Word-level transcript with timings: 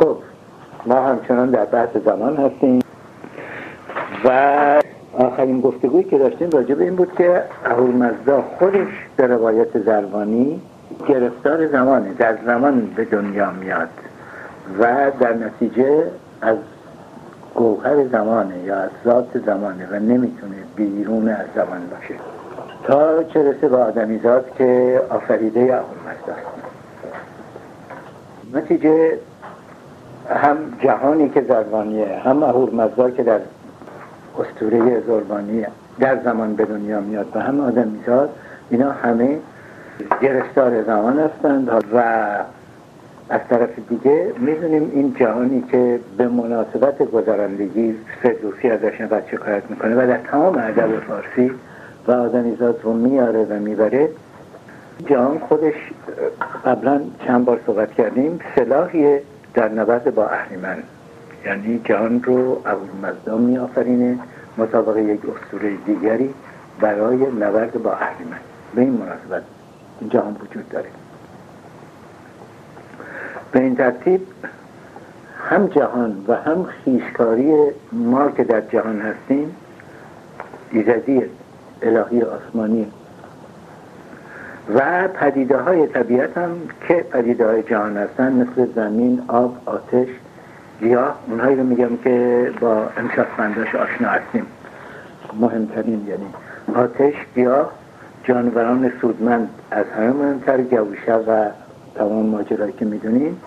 خب 0.00 0.16
ما 0.86 0.94
همچنان 0.94 1.50
در 1.50 1.64
بحث 1.64 1.96
زمان 2.04 2.36
هستیم. 2.36 2.80
و 4.24 4.82
آخرین 5.18 5.60
گفتگویی 5.60 6.04
که 6.04 6.18
داشتیم 6.18 6.50
راجع 6.50 6.74
به 6.74 6.84
این 6.84 6.96
بود 6.96 7.12
که 7.18 7.42
اهورمزدا 7.64 8.44
خودش 8.58 8.88
به 9.16 9.26
روایت 9.26 9.78
زربانی 9.78 10.60
گرفتار 11.08 11.66
زمانه 11.66 12.12
در 12.18 12.38
زمان 12.46 12.90
به 12.96 13.04
دنیا 13.04 13.50
میاد 13.50 13.88
و 14.80 15.10
در 15.20 15.34
نتیجه 15.34 16.04
از 16.42 16.56
گوهر 17.54 18.08
زمانه 18.08 18.58
یا 18.58 18.76
از 18.76 18.90
ذات 19.04 19.38
زمانه 19.46 19.88
و 19.90 19.94
نمی‌تونه 19.94 20.56
بیرون 20.76 21.28
از 21.28 21.46
زمان 21.54 21.80
باشه. 21.90 22.14
تا 22.84 23.22
چه 23.22 23.50
رسه 23.50 23.68
به 23.68 23.76
آدمیزاد 23.76 24.44
که 24.58 25.00
آفریده 25.10 25.60
اهورمزداست 25.60 26.46
نتیجه 28.54 29.18
هم 30.34 30.56
جهانی 30.80 31.28
که 31.28 31.44
زربانیه 31.48 32.20
هم 32.24 32.42
اهورمزدا 32.42 33.10
که 33.10 33.22
در 33.22 33.40
استوره 34.38 35.00
زربانی 35.06 35.64
در 35.98 36.22
زمان 36.24 36.54
به 36.54 36.64
دنیا 36.64 37.00
میاد 37.00 37.26
و 37.34 37.40
هم 37.40 37.60
آدمیزاد 37.60 38.30
اینا 38.70 38.92
همه 38.92 39.38
گرفتار 40.22 40.82
زمان 40.82 41.18
هستند 41.18 41.84
و 41.94 41.98
از 43.28 43.40
طرف 43.50 43.68
دیگه 43.88 44.32
می‌دونیم 44.38 44.90
این 44.94 45.14
جهانی 45.18 45.64
که 45.70 46.00
به 46.18 46.28
مناسبت 46.28 47.02
گذرندگی 47.02 47.94
فردوسی 48.22 48.70
ازش 48.70 49.00
نقد 49.00 49.22
شکایت 49.30 49.62
می‌کنه 49.70 49.94
و 49.94 50.06
در 50.06 50.18
تمام 50.18 50.58
ادب 50.58 51.00
فارسی 51.00 51.50
و 52.08 52.12
آدمیزاد 52.12 52.80
رو 52.82 52.92
میاره 52.92 53.44
و 53.44 53.52
می‌بره. 53.52 54.08
جهان 55.06 55.38
خودش 55.38 55.74
قبلا 56.64 57.00
چند 57.26 57.44
بار 57.44 57.60
صحبت 57.66 57.92
کردیم 57.92 58.40
سلاحیه. 58.56 59.22
در 59.56 59.68
نبرد 59.68 60.14
با 60.14 60.28
اهریمن 60.28 60.82
یعنی 61.44 61.80
جهان 61.84 62.22
رو 62.22 62.62
ابوالمزدا 62.64 63.36
می 63.36 63.58
آفرینه 63.58 64.18
مطابق 64.58 64.96
یک 64.96 65.20
اسطوره 65.36 65.76
دیگری 65.76 66.34
برای 66.80 67.16
نبرد 67.16 67.82
با 67.82 67.92
اهریمن 67.92 68.38
به 68.74 68.80
این 68.80 68.92
مناسبت 68.92 69.42
جهان 70.10 70.36
وجود 70.42 70.68
داره. 70.68 70.88
به 73.52 73.60
این 73.60 73.76
ترتیب 73.76 74.20
هم 75.50 75.66
جهان 75.66 76.24
و 76.28 76.34
هم 76.34 76.64
خیشکاری 76.64 77.54
ما 77.92 78.30
که 78.30 78.44
در 78.44 78.60
جهان 78.60 79.00
هستیم 79.00 79.56
ایزدی 80.70 81.22
الهی 81.82 82.22
آسمانی 82.22 82.92
و 84.74 85.08
پدیده 85.08 85.56
های 85.56 85.86
طبیعت 85.86 86.38
هم 86.38 86.50
که 86.88 86.94
پدیده 86.94 87.46
های 87.46 87.62
جهان 87.62 87.96
هستن 87.96 88.32
مثل 88.32 88.72
زمین، 88.74 89.22
آب، 89.28 89.56
آتش 89.66 90.08
گیاه 90.80 91.14
اونهایی 91.28 91.56
رو 91.56 91.62
میگم 91.62 91.96
که 91.96 92.50
با 92.60 92.88
امشاسمنداش 92.96 93.74
آشنا 93.74 94.08
هستیم. 94.08 94.46
مهمترین 95.40 96.06
یعنی 96.08 96.26
آتش 96.74 97.14
گیاه 97.34 97.72
جانوران 98.24 98.92
سودمند 99.00 99.48
از 99.70 99.84
همه 99.96 100.12
مهمتر 100.12 100.60
گوشه 100.60 101.14
و 101.14 101.48
تمام 101.94 102.26
ماجرایی 102.26 102.72
که 102.72 102.84
می‌دونیم. 102.84 103.40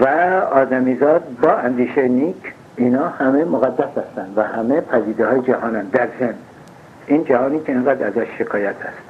و 0.00 0.06
آدمیزاد 0.52 1.22
با 1.42 1.52
اندیشه 1.52 2.08
نیک 2.08 2.52
اینا 2.76 3.08
همه 3.08 3.44
مقدس 3.44 3.98
هستند 3.98 4.32
و 4.36 4.42
همه 4.42 4.80
پدیده 4.80 5.26
های 5.26 5.40
جهانن. 5.40 5.84
در 5.84 6.08
زن 6.20 6.34
این 7.06 7.24
جهانی 7.24 7.60
که 7.60 7.72
اینقدر 7.72 8.06
ازش 8.06 8.26
شکایت 8.38 8.76
هست. 8.80 9.05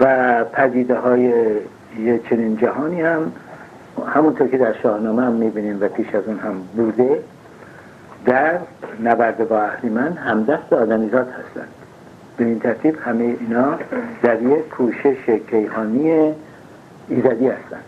و 0.00 0.44
پدیده 0.44 0.98
های 0.98 1.32
یه 1.98 2.20
چنین 2.30 2.56
جهانی 2.56 3.02
هم 3.02 3.32
همونطور 4.14 4.48
که 4.48 4.58
در 4.58 4.72
شاهنامه 4.72 5.22
هم 5.22 5.32
می‌بینیم 5.32 5.78
و 5.80 5.88
پیش 5.88 6.14
از 6.14 6.24
اون 6.26 6.38
هم 6.38 6.54
بوده 6.76 7.18
در 8.26 8.58
نبرد 9.02 9.48
با 9.48 9.62
اهریمن 9.62 10.12
همدست 10.12 10.72
آدمیزاد 10.72 11.28
هستند. 11.28 11.68
به 12.36 12.44
این 12.44 12.60
ترتیب 12.60 12.98
همه 13.00 13.24
اینا 13.40 13.78
در 14.22 14.42
یک 14.42 14.68
کوشش 14.68 15.30
کیهانی 15.50 16.32
ایزدی 17.08 17.48
هستند. 17.48 17.84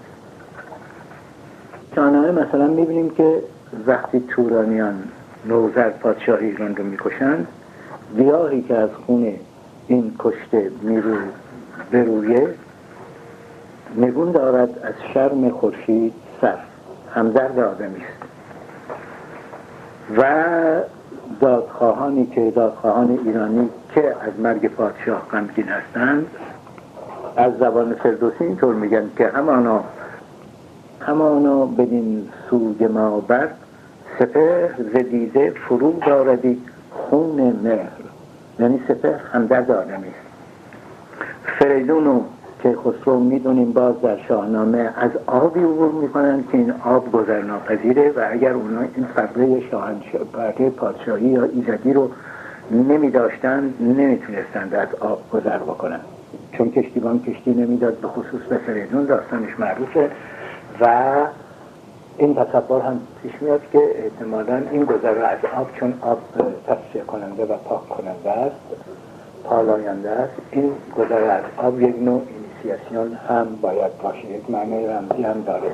شاهنامه 1.94 2.30
مثلا 2.30 2.66
می‌بینیم 2.66 3.10
که 3.10 3.42
وقتی 3.86 4.24
تورانیان 4.28 5.02
نوزر 5.48 5.90
پادشاه 5.90 6.38
ایران 6.38 6.76
رو 6.76 6.84
می‌کشند 6.84 7.46
گیاهی 8.16 8.62
که 8.62 8.74
از 8.74 8.90
خون 9.06 9.32
این 9.86 10.12
کشته 10.18 10.70
میرو 10.82 11.16
برویه 11.90 12.48
نگون 13.96 14.32
دارد 14.32 14.78
از 14.78 14.94
شرم 15.14 15.50
خورشید 15.50 16.12
سر. 16.40 16.58
همدرد 17.14 17.58
آدمی 17.58 17.96
است. 17.96 18.22
و 20.16 20.24
دادخواهانی 21.40 22.26
که 22.26 22.50
دادخواهان 22.50 23.18
ایرانی 23.24 23.68
که 23.94 24.08
از 24.08 24.40
مرگ 24.40 24.66
پادشاه 24.66 25.26
غمگین 25.32 25.68
هستند 25.68 26.26
از 27.36 27.52
زبان 27.58 27.94
فردوسی 27.94 28.44
اینطور 28.44 28.74
میگن 28.74 29.10
که 29.16 29.28
همانا 29.28 29.84
همانا 31.00 31.66
بدین 31.66 32.28
سوگ 32.50 32.84
ما 32.84 33.20
بر 33.20 33.48
سپر 34.18 34.68
زدیده 34.94 35.50
فرو 35.50 35.92
داردی 36.06 36.62
خون 36.90 37.58
مهر. 37.62 37.88
یعنی 38.58 38.80
سپر 38.88 39.14
همدرد 39.32 39.70
آدمی 39.70 40.08
است. 40.08 40.25
فریدون 41.46 42.20
که 42.62 42.76
خسرو 42.76 43.20
می‌دونیم 43.20 43.72
باز 43.72 44.00
در 44.02 44.18
شاهنامه 44.28 44.90
از 44.96 45.10
آبی 45.26 45.60
عبور 45.60 45.92
می‌کنن 45.92 46.44
که 46.52 46.58
این 46.58 46.74
آب 46.84 47.12
گذرناپذیره 47.12 48.10
و 48.10 48.26
اگر 48.30 48.52
اونا 48.52 48.80
این 48.80 49.06
فقره 49.16 49.60
شاهنشاه 49.70 50.70
پادشاهی 50.76 51.26
یا 51.26 51.44
ایزدی 51.44 51.92
رو 51.92 52.10
نمی 52.70 53.10
داشتن 53.10 53.74
نمی‌تونستند 53.80 54.74
از 54.74 54.88
آب 55.00 55.30
گذر 55.30 55.58
بکنن. 55.58 56.00
چون 56.52 56.70
کشتیبان 56.70 57.22
کشتی 57.22 57.50
نمی‌داد 57.54 57.94
به 57.94 58.08
خصوص 58.08 58.40
به 58.48 58.56
فریدون 58.56 59.04
داستانش 59.04 59.60
معروفه 59.60 60.10
و 60.80 61.12
این 62.18 62.34
تصور 62.34 62.80
هم 62.80 63.00
پیش 63.22 63.32
میاد 63.40 63.60
که 63.72 63.80
احتمالا 63.94 64.62
این 64.70 64.84
گذر 64.84 65.24
از 65.24 65.38
آب 65.56 65.68
چون 65.74 65.94
آب 66.00 66.18
تصفیه 66.66 67.02
کننده 67.02 67.44
و 67.44 67.56
پاک 67.56 67.88
کننده 67.88 68.30
است 68.30 68.56
پالاینده 69.48 70.10
است. 70.10 70.32
این 70.50 70.72
گذر 70.98 71.30
از 71.30 71.42
آب 71.56 71.80
یک 71.80 71.96
نوع 72.02 72.22
اینیسیاسیون 72.28 73.18
هم 73.28 73.46
باید 73.62 73.98
باشه 74.02 74.26
یک 74.26 74.50
معنی 74.50 74.86
رمزی 74.86 75.22
هم 75.22 75.42
داره. 75.46 75.70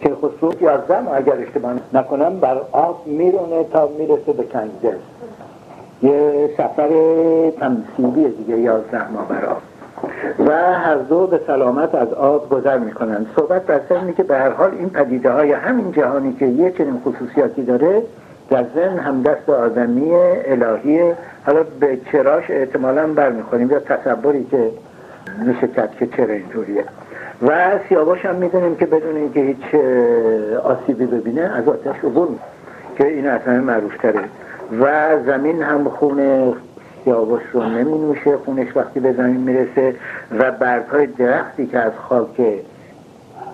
که 0.00 0.14
خصوص 0.14 0.54
یازدم 0.60 1.08
اگر 1.14 1.32
اشتباه 1.32 1.74
نکنم 1.92 2.40
بر 2.40 2.60
آب 2.72 3.06
میرونه 3.06 3.64
تا 3.64 3.88
می‌رسه 3.98 4.32
به 4.32 4.44
کنزل 4.44 4.96
یه 6.02 6.50
سفر 6.56 6.90
تمثیلی 7.50 8.28
دیگه 8.28 8.58
یازده 8.58 9.10
ماه 9.10 9.28
بر 9.28 9.44
آب. 9.44 9.62
و 10.38 10.52
هر 10.72 10.96
دو 10.96 11.26
به 11.26 11.40
سلامت 11.46 11.94
از 11.94 12.12
آب 12.12 12.50
گذر 12.50 12.78
می‌کنن 12.78 13.26
صحبت 13.36 13.66
بر 13.66 13.80
سر 13.88 14.10
که 14.10 14.22
به 14.22 14.36
هر 14.38 14.50
حال 14.50 14.70
این 14.78 14.90
پدیده 14.90 15.32
های 15.32 15.52
همین 15.52 15.92
جهانی 15.92 16.32
که 16.32 16.46
یه 16.46 16.70
چنین 16.70 17.02
خصوصیاتی 17.04 17.62
داره 17.62 18.02
در 18.50 18.64
هم 18.88 19.22
دست 19.22 19.48
آدمی 19.48 20.14
الهی 20.14 21.12
حالا 21.46 21.64
به 21.80 21.98
چراش 22.12 22.44
احتمالا 22.50 23.06
برمیخوریم. 23.06 23.70
یا 23.70 23.80
تصوری 23.80 24.44
که 24.44 24.70
میشه 25.46 25.68
کرد 25.68 25.96
که 25.98 26.06
چرا 26.06 26.34
اینطوریه. 26.34 26.84
و 27.42 27.78
سیاوش 27.88 28.26
هم 28.26 28.34
می‌دونیم 28.34 28.76
که 28.76 28.86
بدون 28.86 29.16
اینکه 29.16 29.40
هیچ 29.40 29.74
آسیبی 30.64 31.06
ببینه 31.06 31.40
از 31.40 31.68
آتش 31.68 31.96
عبور 32.04 32.28
که 32.98 33.06
این 33.06 33.26
همه 33.26 33.60
معروف 33.60 33.96
تره. 33.96 34.24
و 34.80 35.16
زمین 35.26 35.62
هم 35.62 35.88
خون 35.88 36.52
سیاوش 37.04 37.42
رو 37.52 37.62
نمی 37.62 37.98
نوشه 37.98 38.36
خونش 38.36 38.76
وقتی 38.76 39.00
به 39.00 39.12
زمین 39.12 39.36
می‌رسه 39.36 39.94
و 40.38 40.52
برگهای 40.52 41.06
درختی 41.06 41.66
که 41.66 41.78
از 41.78 41.92
خاک 42.08 42.40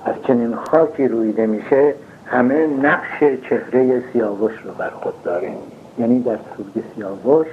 از 0.05 0.15
چنین 0.27 0.55
خاکی 0.55 1.09
رویده 1.09 1.47
میشه 1.47 1.95
همه 2.31 2.67
نقش 2.67 3.19
چهره 3.19 4.03
سیاوش 4.13 4.53
رو 4.65 4.73
بر 4.79 4.91
خود 4.91 5.23
داره 5.23 5.53
یعنی 5.99 6.21
در 6.21 6.39
سوگ 6.57 6.85
سیاوش 6.95 7.47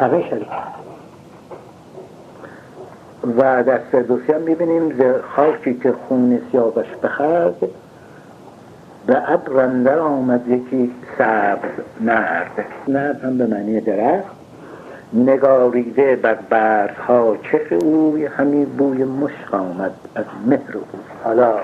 همه 0.00 0.28
شریک 0.30 0.48
و 3.38 3.62
در 3.62 3.78
فردوسی 3.78 4.32
هم 4.32 4.40
می‌بینیم 4.40 4.94
خاکی 5.36 5.74
که 5.74 5.92
خون 5.92 6.40
سیاوش 6.52 6.86
بخرد 7.02 7.54
به 9.06 9.32
ابر 9.32 9.98
آمد 9.98 10.48
یکی 10.48 10.94
سبز 11.18 11.70
نرد 12.00 12.64
نرد 12.88 13.24
هم 13.24 13.38
به 13.38 13.46
معنی 13.46 13.80
درخت. 13.80 14.34
نگاریده 15.12 16.16
بر 16.16 16.34
برگها 16.34 17.36
چه 17.36 17.74
اوی 17.74 18.26
همی 18.26 18.64
بوی 18.64 19.04
مشک 19.04 19.54
آمد 19.54 19.94
از 20.14 20.24
مهر 20.46 20.76
او. 20.76 20.84
حالا 21.24 21.54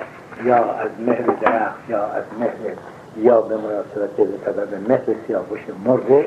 یا 0.44 0.56
از 0.56 0.90
مهر 1.06 1.22
درخت 1.40 1.90
یا 1.90 2.06
از 2.06 2.24
مهر 2.40 2.74
یا 3.16 3.40
به 3.40 3.56
مناسبت 3.56 4.16
به 4.16 4.26
سبب 4.44 4.88
مهر 4.88 5.16
سیاوش 5.26 5.60
مرغ 5.84 6.24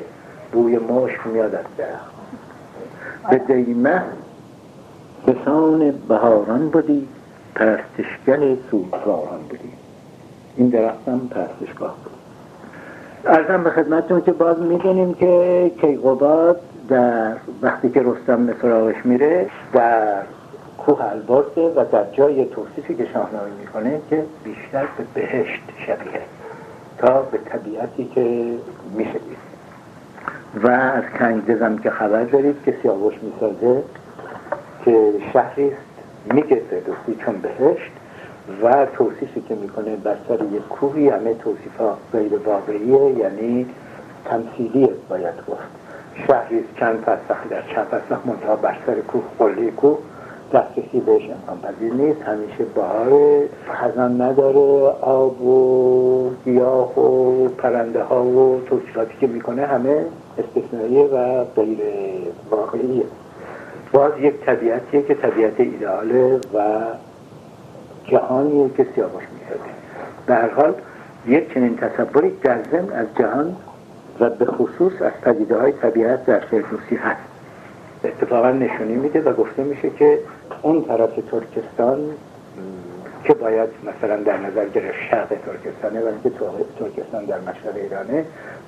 بوی 0.52 0.78
مشک 0.78 1.28
میاد 1.28 1.56
از 1.56 1.66
درخت. 1.78 2.14
به 3.30 3.38
دیمه 3.64 4.04
بسان 5.28 5.92
بهاران 5.92 6.70
بودی 6.70 7.08
پرستشگه 7.56 8.58
سوگواران 8.72 9.42
بودیم 9.50 9.74
این 10.58 10.70
درخت 10.70 11.08
هم 11.08 11.20
پرستشگاه 11.30 11.96
بود. 12.04 12.14
ارزم 13.26 13.64
به 13.64 13.70
خدمتتون 13.70 14.22
که 14.22 14.32
باز 14.32 14.60
می‌دونیم 14.60 15.14
که 15.14 15.72
کیقوباد 15.82 16.60
در 16.90 17.34
وقتی 17.62 17.90
که 17.90 18.04
رستم 18.04 18.46
به 18.46 18.56
سراغش 18.62 19.06
میره 19.06 19.50
در 19.74 20.22
کوه 20.86 21.06
البرزه 21.06 21.74
و 21.76 21.86
در 21.92 22.12
جای 22.12 22.46
توصیفی 22.46 22.96
که 22.96 23.06
شاهنامه 23.14 23.50
می‌کنه 23.60 24.02
که 24.10 24.24
بیشتر 24.44 24.86
به 24.98 25.04
بهشت 25.14 25.62
شبیه 25.88 26.22
تا 26.98 27.22
به 27.22 27.38
طبیعتی 27.38 28.12
که 28.16 28.54
میشه 28.96 29.20
و 30.64 30.68
از 30.68 31.04
کنگدزم 31.20 31.78
که 31.78 31.90
خبر 31.90 32.24
دارید 32.24 32.56
که 32.66 32.76
سیاوش 32.82 33.14
می‌سازه 33.22 33.84
که 34.86 35.14
شهری 35.34 35.68
است 35.68 36.34
میگه 36.34 36.62
فردوسی 36.70 37.24
چون 37.26 37.36
بهشت 37.42 37.92
و 38.64 38.86
توصیفی 38.86 39.42
که 39.42 39.56
می‌کنه 39.56 39.96
بر 39.96 40.16
سر 40.28 40.44
یک 40.44 40.68
کوهی 40.70 41.10
همه 41.10 41.34
توصیف 41.34 41.78
ها 41.80 41.98
غیر 42.12 42.38
واقعیه 42.46 43.20
یعنی 43.20 43.66
تمثیلیه 44.26 44.90
باید 45.10 45.36
گفت. 45.48 45.84
شهری 46.28 46.64
چند 46.80 47.04
فرسخ 47.06 47.48
در 47.50 47.62
چند 47.76 47.86
فرسخ 47.86 48.26
منتها 48.26 48.56
بر 48.56 48.76
سر 48.86 48.96
کوه 48.96 49.24
قله 49.40 49.72
کوه. 49.72 49.98
دسترسی 50.54 51.00
بهش 51.00 51.22
امکان 51.30 51.58
پذیر 51.62 51.94
نیست. 51.94 52.22
همیشه 52.22 52.64
بهار 52.76 53.44
خزان 53.70 54.22
نداره. 54.22 54.94
آب 55.02 55.42
و 55.42 56.30
گیاه 56.46 57.00
و 57.00 57.48
پرنده 57.48 58.04
ها 58.04 58.24
و 58.24 58.62
توصیفاتی 58.70 59.14
که 59.20 59.28
می‌کنه 59.28 59.66
همه 59.66 60.06
استثنائیه 60.38 61.06
و 61.06 61.44
غیر 61.44 61.78
واقعیه. 62.52 63.04
باز 63.94 64.12
یک 64.20 64.34
طبیعتیه 64.46 65.02
که 65.02 65.14
طبیعت 65.14 65.60
ایدئاله 65.60 66.40
و 66.54 66.82
جهانیه 68.08 68.70
که 68.78 68.88
سیاوش 68.96 69.24
می‌سازه 69.34 69.70
در 70.28 70.50
حال 70.50 70.74
یک 71.28 71.54
چنین 71.54 71.78
تصوری 71.78 72.32
در 72.44 72.58
ضمن 72.72 72.94
از 72.94 73.08
جهان 73.20 73.56
و 74.20 74.30
به 74.30 74.46
خصوص 74.46 75.02
از 75.02 75.12
پدیده 75.22 75.58
های 75.58 75.72
طبیعت 75.72 76.26
در 76.26 76.40
فردوسی 76.40 76.96
هست. 76.96 77.22
اتفاقا 78.04 78.52
نشونی 78.52 78.96
میده 78.96 79.22
و 79.22 79.34
گفته 79.34 79.64
میشه 79.64 79.90
که 79.90 80.20
اون 80.62 80.84
طرف 80.84 81.10
ترکستان 81.32 82.00
که 83.24 83.34
باید 83.34 83.70
مثلا 83.84 84.18
در 84.18 84.38
نظر 84.38 84.70
گرفت 84.70 84.98
شرق 85.10 85.28
ترکستانه 85.28 86.02
و 86.02 86.08
اینکه 86.08 86.32
ترکستان 86.80 87.26
در 87.26 87.40
مشرق 87.40 87.76
ایرانه 87.76 88.26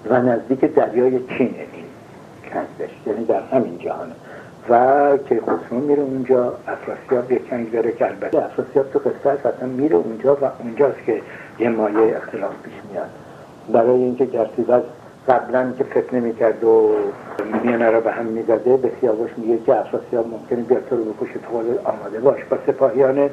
و 0.10 0.22
نزدیک 0.22 0.60
دریای 0.60 1.12
چینه 1.12 1.66
این 1.74 1.86
کندش 2.54 2.90
یعنی 3.08 3.26
در 3.26 3.42
همین 3.42 3.78
جهانه 3.78 4.14
و 4.70 5.18
که 5.18 5.42
خسرو 5.42 5.80
میره 5.80 6.02
اونجا 6.02 6.54
افراسیاب 6.68 7.32
یک 7.32 7.50
کنگ 7.50 7.72
داره 7.72 7.92
که 7.92 8.06
البته 8.06 8.46
افراسیاب 8.46 8.92
تو 8.92 9.00
قصه 9.00 9.30
اصلا 9.30 9.68
میره 9.68 9.96
اونجا 9.96 10.36
و 10.36 10.46
اونجاست 10.60 11.06
که 11.06 11.22
یه 11.60 11.70
مایه 11.70 12.18
اختلاف 12.18 12.54
پیش 12.64 12.74
میاد. 12.92 13.10
برای 13.72 14.04
اینکه 14.04 14.26
گرسیبز 14.26 14.82
قبلا 15.30 15.72
که 15.78 15.84
فکر 15.84 16.16
نمی‌کرد 16.16 16.64
و 16.64 16.96
میانه 17.64 17.90
را 17.90 18.00
به 18.00 18.12
هم 18.12 18.26
می‌زده 18.26 18.78
به 18.78 18.92
سیاوش 19.02 19.30
میگه 19.38 19.58
که 19.66 19.80
افراسیاب 19.80 20.28
ممکنه 20.28 20.62
بیاد 20.62 20.86
تو 20.90 20.98
رو 20.98 21.04
بکشه 21.04 21.40
تو 21.40 21.58
آماده 21.84 22.20
باش. 22.20 22.40
با 22.50 22.58
سپاهیانت 22.68 23.32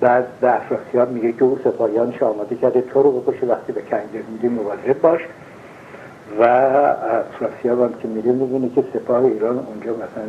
بعد 0.00 0.26
به 0.40 0.56
افراسیاب 0.56 1.10
میگه 1.10 1.32
که 1.32 1.44
او 1.44 1.58
سپاهیانش 1.64 2.22
آماده 2.22 2.56
کرده 2.56 2.80
تو 2.80 3.02
رو 3.02 3.20
بکشه 3.20 3.46
وقتی 3.46 3.72
به 3.72 3.82
کنجر 3.82 4.22
میری 4.32 4.48
مواظب 4.48 5.00
باش. 5.00 5.20
و 6.40 6.42
افراسیاب 6.42 7.82
هم 7.82 7.92
که 8.02 8.08
میره 8.08 8.32
می‌بینه 8.32 8.68
که 8.74 8.84
سپاه 8.94 9.24
ایران 9.24 9.58
اونجا 9.58 9.92
مثلا 9.92 10.24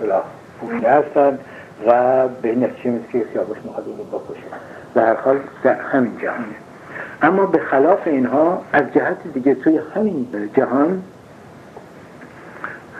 سلاح 0.00 0.24
پوشیده 0.60 0.90
هستن 0.90 1.38
و 1.86 2.28
به 2.42 2.54
نتیجه 2.54 3.00
که 3.12 3.24
سیاوش 3.32 3.58
می‌خواد 3.64 3.86
رو 3.86 4.18
بکشه. 4.18 4.46
در 4.94 5.16
حال 5.16 5.40
در 5.64 5.74
همین 5.74 6.18
جهانه 6.22 6.63
اما 7.22 7.46
به 7.46 7.58
خلاف 7.58 8.06
اینها 8.06 8.62
از 8.72 8.82
جهت 8.94 9.16
دیگه 9.34 9.54
توی 9.54 9.80
همین 9.94 10.26
جهان 10.56 11.02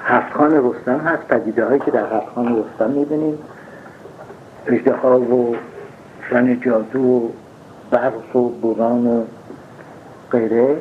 هفتخان 0.05 0.71
رستم 0.71 0.99
هست 0.99 1.29
پدیده 1.29 1.65
هایی 1.65 1.81
که 1.81 1.91
در 1.91 2.17
هفتخان 2.17 2.65
رستم 2.65 2.91
می‌بینیم. 2.91 3.39
اجده 4.67 4.95
و 4.95 5.55
شن 6.31 6.61
جادو 6.61 7.01
و 7.01 7.29
برف 7.91 8.37
و 8.37 8.49
بوران 8.49 9.07
و 9.07 9.25
غیره 10.31 10.77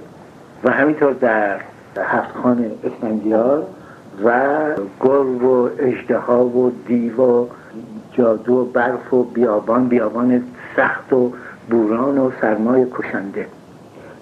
و 0.63 0.71
همینطور 0.71 1.13
در 1.13 1.59
هفتخان 1.97 2.71
اسفندیار 2.83 3.63
و 4.23 4.31
گرگ 5.01 5.43
و 5.43 5.69
اجده 5.79 6.19
و 6.19 6.71
دیو 6.87 7.21
و 7.21 7.47
جادو 8.11 8.53
و 8.53 8.65
برف 8.65 9.13
و 9.13 9.23
بیابان. 9.23 9.87
بیابان 9.87 10.43
سخت 10.75 11.13
و 11.13 11.31
بوران 11.69 12.17
و 12.17 12.31
سرمای 12.41 12.85
کشنده. 12.91 13.47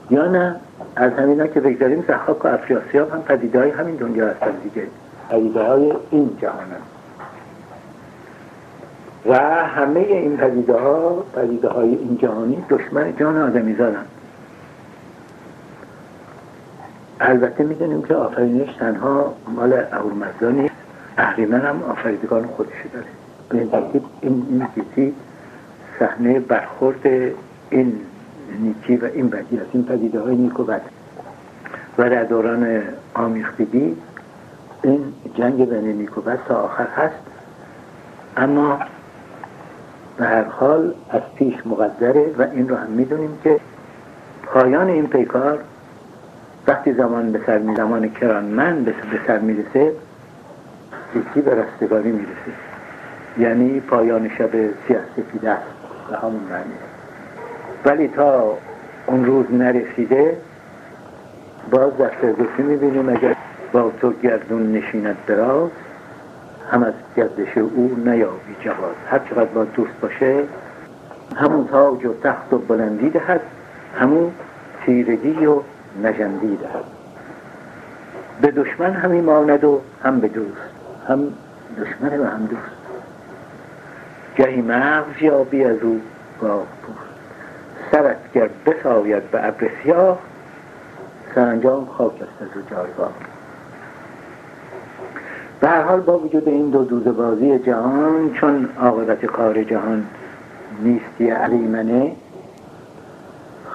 یا 0.10 0.28
نه 0.28 0.56
از 0.96 1.14
همینا 1.14 1.48
که 1.48 1.60
بگذاریم 1.60 2.04
زحاک 2.08 2.46
و 2.46 2.48
افراسیاب 2.48 3.12
هم 3.12 3.22
پدیده 3.22 3.60
های 3.60 3.70
همین 3.70 3.96
دنیا 3.96 4.28
هستن 4.28 4.52
دیگه. 4.64 4.88
پدیده 5.30 5.64
های 5.64 5.94
این 6.12 6.38
جهان 6.42 6.66
هست 6.66 6.92
و 9.26 9.36
همه 9.66 10.00
این 10.00 10.38
پدیده 10.38 10.74
ها 10.74 11.24
پدیده 11.36 11.70
های 11.70 11.90
این 11.90 12.18
جهانی 12.18 12.64
دشمن 12.70 13.16
جان 13.18 13.38
آدمی 13.38 13.76
زادن 13.76 14.06
البته 17.20 17.64
می‌دونیم 17.64 18.02
که 18.02 18.16
آفرینش 18.16 18.76
تنها 18.76 19.34
مال 19.56 19.74
اهورمزدا 19.92 20.50
نیست 20.50 20.76
اهریمن 21.18 21.62
هم 21.62 21.84
آفریدگان 21.84 22.48
خودشو 22.48 22.90
داره. 22.94 23.06
به 23.50 23.58
این 23.58 23.70
ترتیب 23.70 24.04
این 24.22 24.66
نیکی 24.78 25.14
صحنه 26.02 26.40
برخورد 26.40 27.08
این 27.70 28.02
نیکی 28.60 28.96
و 28.98 29.06
این 29.06 29.30
بدی 29.30 29.58
از 29.58 29.66
این 29.74 29.84
پدیده 29.84 30.20
های 30.20 30.36
نیک 30.36 30.60
و 30.60 30.64
بد. 30.64 30.82
و 31.98 32.10
در 32.10 32.24
دوران 32.24 32.82
آمیختگی 33.14 33.98
این 34.84 35.14
جنگ 35.36 35.70
بین 35.70 35.98
نیک 35.98 36.18
و 36.18 36.22
بد 36.22 36.40
تا 36.48 36.56
آخر 36.56 36.88
هست. 36.96 37.16
اما 38.38 38.80
به 40.18 40.26
هر 40.26 40.44
حال 40.44 40.94
از 41.10 41.22
پیش 41.36 41.56
مقدره 41.66 42.26
و 42.38 42.42
این 42.42 42.70
رو 42.70 42.76
هم 42.76 42.90
می‌دونیم 42.90 43.38
که 43.44 43.60
پایان 44.44 44.88
این 44.88 45.08
پیکار 45.08 45.60
وقتی 46.68 46.94
زمان 46.94 47.32
به 47.32 47.42
سر 47.46 47.58
می 47.58 47.76
زمان 47.76 48.10
کرانمن 48.10 48.84
به 48.84 48.94
سر 49.28 49.40
می‌رسه 49.40 49.92
یکی 51.16 51.42
به 51.42 51.56
رستگاری 51.56 52.12
می‌رسه. 52.12 52.52
یعنی 53.38 53.80
پایان 53.80 54.30
شب 54.38 54.52
سیاه 54.88 55.02
است 55.44 55.81
به 56.12 56.18
همون 56.18 56.42
معنی. 56.50 56.74
ولی 57.86 58.08
تا 58.08 58.58
اون 59.08 59.26
روز 59.26 59.46
نرسیده 59.52 60.38
باز 61.72 61.98
در 61.98 62.08
فردوسی 62.10 62.62
می‌بینیم 62.64 63.10
اگر 63.10 63.36
با 63.72 63.92
تو 64.02 64.14
گردون 64.24 64.72
نشیند 64.72 65.18
دراز 65.28 65.70
هم 66.72 66.84
از 66.84 66.94
گردش 67.18 67.58
او 67.58 67.96
نیابی 68.06 68.56
جواز. 68.62 68.96
هر 69.08 69.20
چقدر 69.20 69.46
با 69.46 69.64
دوست 69.64 70.00
باشه 70.02 70.44
همون 71.36 71.68
تاج 71.68 72.06
و 72.06 72.14
تخت 72.24 72.54
و 72.54 72.58
بلندی 72.58 73.10
دهد 73.10 73.42
همون 74.00 74.32
تیرگی 74.86 75.46
و 75.46 75.60
نجندی 76.04 76.56
دهد. 76.58 76.84
به 78.42 78.52
دشمن 78.52 78.94
همی 78.94 79.22
ماند 79.22 79.64
و 79.64 79.82
هم 80.04 80.20
به 80.20 80.28
دوست 80.28 80.62
هم 81.08 81.34
دشمن 81.78 82.20
و 82.20 82.26
هم 82.26 82.46
دوست. 82.46 82.81
گهی 84.36 84.62
مغز 84.62 85.22
یابی 85.22 85.64
از 85.64 85.78
او 85.82 86.02
گاه 86.42 86.64
سرت 87.92 88.34
گر 88.34 88.50
بساید 88.66 89.32
به 89.32 89.48
ابر 89.48 89.70
سیاه 89.84 90.20
سرانجام 91.36 91.86
خاک 91.86 92.14
است 92.14 92.42
از 92.42 92.48
او 92.56 92.62
جایگاه. 92.70 93.12
به 95.62 95.68
هر 95.68 95.82
حال 95.82 96.00
با 96.00 96.20
وجود 96.20 96.48
این 96.48 96.70
دو 96.70 96.84
دوزه 96.84 97.12
بازی 97.12 97.60
جهان 97.60 98.34
چون 98.34 98.70
عاقبت 98.80 99.26
کار 99.26 99.64
جهان 99.64 100.06
نیستی 100.80 101.30
علیمنه 101.30 102.12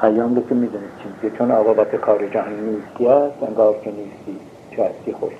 خیام 0.01 0.35
رو 0.35 0.43
که 0.49 0.55
می‌دونید 0.55 0.91
چیزی. 1.03 1.37
چون 1.37 1.51
عاقبت 1.51 1.97
کار 1.97 2.27
جهان 2.27 2.53
نیستی 2.53 3.07
است 3.07 3.43
انگار 3.43 3.75
که 3.85 3.91
نیستی 3.91 4.41
چه 4.71 4.85
هستی 4.85 5.13
خوش 5.13 5.33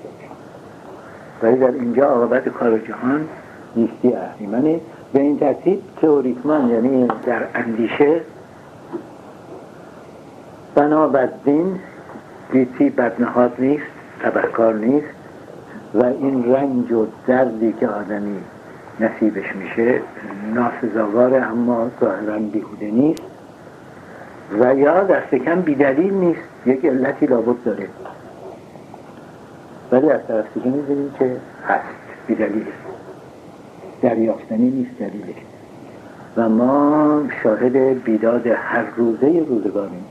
ولی 1.41 1.57
در 1.57 1.71
اینجا 1.71 2.05
عاقبت 2.05 2.49
کار 2.49 2.79
جهان 2.79 3.27
نیستی 3.75 4.13
اهریمنه 4.13 4.79
به 5.13 5.19
این 5.19 5.39
ترتیب 5.39 5.81
تئوریکمان 6.01 6.69
یعنی 6.69 7.07
در 7.25 7.41
اندیشه 7.55 8.21
بنابر 10.75 11.29
دین 11.45 11.79
گیتی 12.51 12.89
بدنهاد 12.89 13.53
نیست 13.59 13.83
تبهکار 14.21 14.73
نیست 14.73 15.07
و 15.93 16.03
این 16.03 16.53
رنج 16.53 16.91
و 16.91 17.07
دردی 17.27 17.73
که 17.79 17.87
آدمی 17.87 18.37
نصیبش 18.99 19.55
میشه 19.55 20.01
ناسزاواره 20.53 21.41
اما 21.41 21.91
ظاهرا 21.99 22.39
بیهوده 22.39 22.91
نیست 22.91 23.21
و 24.59 24.75
یا 24.75 25.03
دست 25.03 25.35
کم 25.35 25.61
بیدلیل 25.61 26.13
نیست 26.13 26.41
یک 26.65 26.85
علتی 26.85 27.25
لابد 27.25 27.63
داره. 27.65 27.87
ولی 29.91 30.09
از 30.09 30.19
طرف 30.27 30.45
دیگه 30.53 30.71
که 31.19 31.37
هست 31.67 31.83
بیدلیل. 32.27 32.65
دریافتنی 34.01 34.69
نیست 34.69 34.99
دلیلش 34.99 35.35
و 36.37 36.49
ما 36.49 37.21
شاهد 37.43 38.03
بیداد 38.03 38.47
هر 38.47 38.83
روزه 38.97 39.45
روزگاریم. 39.49 40.05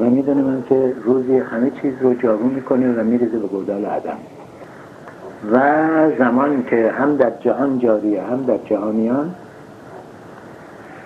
و 0.00 0.04
می‌دونیم 0.04 0.62
که 0.68 0.92
روزی 1.04 1.38
همه 1.38 1.70
چیز 1.82 1.92
رو 2.00 2.14
جارو 2.14 2.44
می‌کنه 2.44 3.00
و 3.00 3.04
میریزه 3.04 3.38
به 3.38 3.46
گودال 3.46 3.84
عدم. 3.84 4.18
و 5.52 5.60
زمان 6.18 6.64
که 6.64 6.90
هم 6.98 7.16
در 7.16 7.32
جهان 7.40 7.78
جاریه 7.78 8.22
هم 8.22 8.42
در 8.42 8.58
جهانیان 8.58 9.34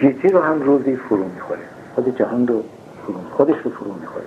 گیتی 0.00 0.28
رو 0.28 0.40
هم 0.40 0.62
روزی 0.62 0.96
فرو 0.96 1.24
می‌خوره. 1.34 1.60
خود 1.94 2.18
جهان 2.18 2.46
رو 2.46 2.62
فرو 3.06 3.14
خودش 3.32 3.56
رو 3.64 3.70
فرو 3.70 3.92
می‌خوره. 4.00 4.26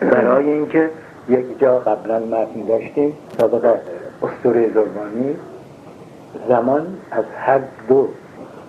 برای 0.00 0.50
اینکه 0.50 0.90
یک 1.28 1.58
جا 1.58 1.78
قبلا 1.78 2.18
متن 2.18 2.66
داشتیم 2.68 3.12
سابقه 3.38 3.80
استوره 4.22 4.70
زربانی 4.74 5.36
زمان 6.48 6.86
از 7.10 7.24
هر 7.38 7.60
دو 7.88 8.08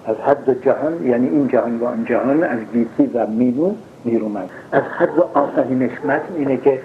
از 0.05 0.15
هر 0.25 0.33
دو 0.33 0.53
جهان 0.53 1.05
یعنی 1.05 1.27
این 1.27 1.47
جهان 1.47 1.79
و 1.79 1.85
آن 1.85 2.05
جهان 2.05 2.43
از 2.43 2.59
گیتی 2.73 3.05
و 3.13 3.27
مینو 3.27 3.73
نیرومند 4.05 4.49
از 4.71 4.83
هر 4.83 5.05
دو 5.05 5.29
آفرینش 5.33 5.91
متن 6.05 6.35
اینه 6.37 6.57
که 6.57 6.79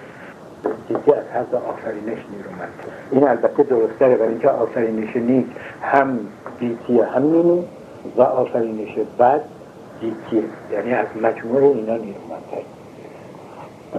گیتی 0.88 1.12
از 1.12 1.24
هر 1.34 1.42
دو 1.42 1.56
آفرینش 1.56 2.18
نیرومند 2.30 2.72
این 3.10 3.28
البته 3.28 3.62
درستره 3.62 4.16
برای 4.16 4.28
اینکه 4.28 4.48
آفرینش 4.48 5.16
نیک 5.16 5.46
هم 5.82 6.18
گیتی 6.60 7.00
هم 7.00 7.22
مینو 7.22 7.62
و 8.16 8.22
آفرینش 8.22 8.98
بد 9.18 9.40
گیتیه 10.00 10.42
یعنی 10.72 10.92
از 10.94 11.06
مجموعه 11.22 11.64
اینا 11.64 11.96
نیرومندتر 11.96 12.62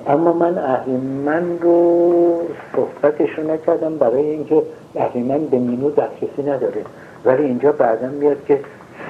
اما 0.07 0.33
من 0.33 0.57
اهریمن 0.57 1.59
رو 1.61 2.41
صحبتش 2.75 3.29
رو 3.37 3.51
نکردم 3.51 3.97
برای 3.97 4.29
اینکه 4.29 4.63
اهریمن 4.95 5.45
به 5.45 5.59
مینو 5.59 5.89
دسترسی 5.89 6.43
نداره. 6.43 6.85
ولی 7.25 7.43
اینجا 7.43 7.71
بعدا 7.71 8.07
میاد 8.07 8.45
که 8.45 8.59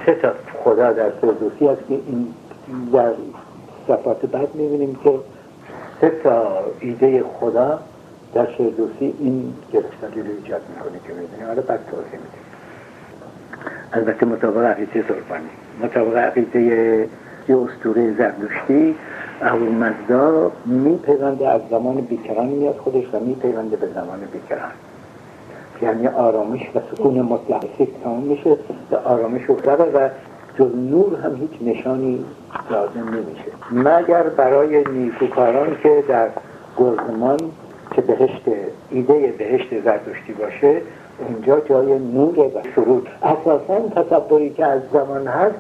سه 0.06 0.16
تا 0.16 0.32
خدا 0.64 0.94
در 0.94 1.10
فردوسی 1.10 1.68
هست 1.68 1.82
که 1.90 1.94
این 2.08 2.28
در 2.94 3.12
صفات 3.88 4.26
بعد 4.26 4.56
می‌بینیم 4.56 5.00
که 5.04 5.14
سه 6.02 6.12
تا 6.24 6.48
ایده 6.80 7.24
خدا 7.40 7.80
در 8.34 8.46
فردوسی 8.46 9.14
این 9.20 9.54
گرفتاری 9.74 10.22
رو 10.22 10.28
ایجاد 10.44 10.62
می‌کنه 10.70 11.00
که 11.08 11.14
می‌بینیم. 11.14 11.48
حالا 11.48 11.62
بعد 11.62 11.80
توضیح 11.92 12.12
میدیم. 12.12 12.44
البته 13.94 14.26
مطابق 14.26 14.64
عقیده 14.66 15.02
زربانی 15.02 15.50
مطابق 15.84 16.18
عقیده 16.18 16.60
یه 17.50 17.58
اسطوره 17.58 18.14
زردشتی 18.18 18.96
ابو 19.44 19.66
مزدا 19.66 20.52
میپیونده 20.66 21.50
از 21.50 21.62
زمان 21.70 21.96
بیکران 21.96 22.46
میاد 22.46 22.78
خودش 22.78 23.04
و 23.14 23.20
میپیونده 23.20 23.76
به 23.76 23.88
زمان 23.88 24.20
بیکران. 24.34 24.72
یعنی 25.82 26.08
آرامش 26.08 26.62
و 26.76 26.80
سکون 26.92 27.22
مطلق 27.22 27.66
تمام 28.04 28.24
میشه 28.24 28.58
به 28.90 28.98
آرامش 28.98 29.50
افتاده 29.50 29.84
و 29.84 30.10
جز 30.60 30.76
نور 30.76 31.20
هم 31.20 31.36
هیچ 31.36 31.78
نشانی 31.78 32.26
لازم 32.72 33.10
نمیشه. 33.10 33.52
مگر 33.72 34.24
برای 34.24 34.84
نیکوکاران 34.84 35.78
که 35.84 36.04
در 36.08 36.28
گرزمان 36.78 37.40
که 37.96 38.02
بهشت 38.02 38.42
ایده 38.90 39.34
بهشت 39.38 39.82
زردشتی 39.84 40.34
باشه 40.34 40.82
اونجا 41.20 41.60
جای 41.60 42.00
نور 42.00 42.40
و 42.40 42.52
سرود 42.76 43.08
اساسا 43.24 43.80
تصوری 43.96 44.50
که 44.50 44.66
از 44.66 44.82
زمان 44.94 45.28
هست 45.28 45.56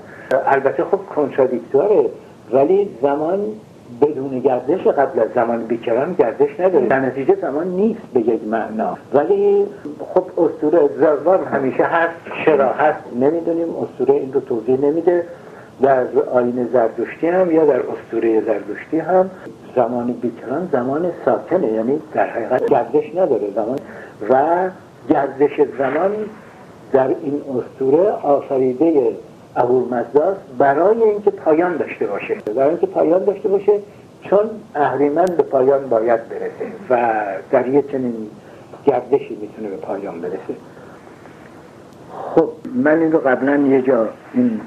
البته 0.46 0.84
خب 0.84 1.00
کنترادیکتوره 1.16 2.10
ولی 2.52 2.90
زمان 3.02 3.40
بدون 4.02 4.40
گردش 4.40 4.88
قبل 4.88 5.20
از 5.20 5.28
زمان 5.36 5.64
بیکران 5.66 6.14
گردش 6.14 6.60
نداره 6.60 6.88
در 6.88 7.00
نتیجه 7.00 7.36
زمان 7.42 7.68
نیست 7.68 8.02
به 8.14 8.20
یک 8.20 8.44
معنا. 8.48 8.98
ولی 9.14 9.66
خب 10.14 10.24
اسطوره 10.38 10.90
زربان 11.00 11.44
همیشه 11.44 11.84
هست 11.84 12.14
چرا 12.46 12.70
هست؟ 12.74 13.00
نمی‌دونیم 13.20 13.68
اسطوره 13.76 14.14
این 14.14 14.34
رو 14.34 14.40
توضیح 14.40 14.80
نمیده. 14.80 15.24
در 15.82 16.04
آین 16.34 16.70
زردشتی 16.74 17.28
هم 17.28 17.52
یا 17.52 17.66
در 17.66 17.80
اسطوره 17.80 18.42
زردشتی 18.42 19.00
هم 19.00 19.30
زمان 19.76 20.12
بیکران 20.22 20.70
زمان 20.72 21.12
ساکنه. 21.26 21.68
یعنی 21.68 22.00
در 22.14 22.30
حقیقت 22.30 22.66
گردش 22.66 23.16
نداره 23.16 23.48
زمان. 23.56 23.80
و 24.30 24.70
گردش 25.10 25.62
زمان 25.78 26.12
در 26.94 27.08
این 27.08 27.42
اسطوره 27.58 28.10
آفریده 28.10 29.14
ابوالمزداست 29.55 30.39
برای 30.57 31.03
اینکه 31.03 31.31
پایان 31.31 31.77
داشته 31.77 32.05
باشه. 32.07 32.36
برای 32.55 32.69
اینکه 32.69 32.88
پایان 32.88 33.24
داشته 33.24 33.50
باشه 33.50 33.72
چون 34.22 34.50
اهریمن 34.75 35.25
به 35.25 35.43
پایان 35.43 35.89
باید 35.89 36.29
برسه 36.29 36.72
و 36.89 37.24
در 37.51 37.67
یه 37.67 37.81
چنین 37.81 38.13
گردشی 38.86 39.38
می‌تونه 39.41 39.69
به 39.69 39.77
پایان 39.77 40.22
برسه. 40.22 40.55
خب 42.36 42.50
من 42.75 43.00
این 43.00 43.12
رو 43.12 43.19
قبلا 43.19 43.57
یه 43.57 43.81
جا 43.81 44.10
این 44.33 44.62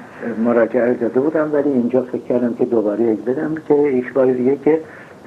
مراجعه 0.45 0.93
داده 0.93 1.19
بودم 1.19 1.49
ولی 1.53 1.69
اینجا 1.69 2.01
فکر 2.01 2.21
کردم 2.21 2.53
که 2.53 2.65
دوباره 2.65 3.03
یک 3.03 3.19
بدم 3.19 3.55
که 3.67 3.73
ایش 3.73 4.05
دیگه 4.17 4.57
که 4.57 4.81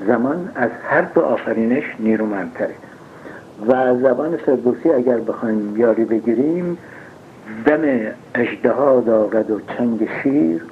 زمان 0.07 0.51
از 0.55 0.71
هر 0.89 1.03
دو 1.03 1.21
آفرینش 1.21 1.85
نیرومندتره. 1.99 2.75
و 3.69 3.97
زبان 3.97 4.37
فردوسی 4.37 4.91
اگر 4.91 5.17
بخوایم 5.17 5.77
یاری 5.77 6.05
بگیریم 6.05 6.79
دم 7.67 8.13
اجدها 8.35 9.01
دارد 9.01 9.51
و 9.51 9.61
چنگ 9.61 10.09
شیر. 10.23 10.65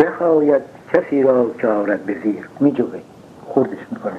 بخواید 0.00 0.62
کسی 0.92 1.22
را 1.22 1.50
که 1.58 1.68
آرد 1.68 2.02
به 2.02 2.16
زیر. 2.22 2.48
می 2.60 2.72
جوه 2.72 2.98
خوردش 3.44 3.78
می‌کنه 3.90 4.16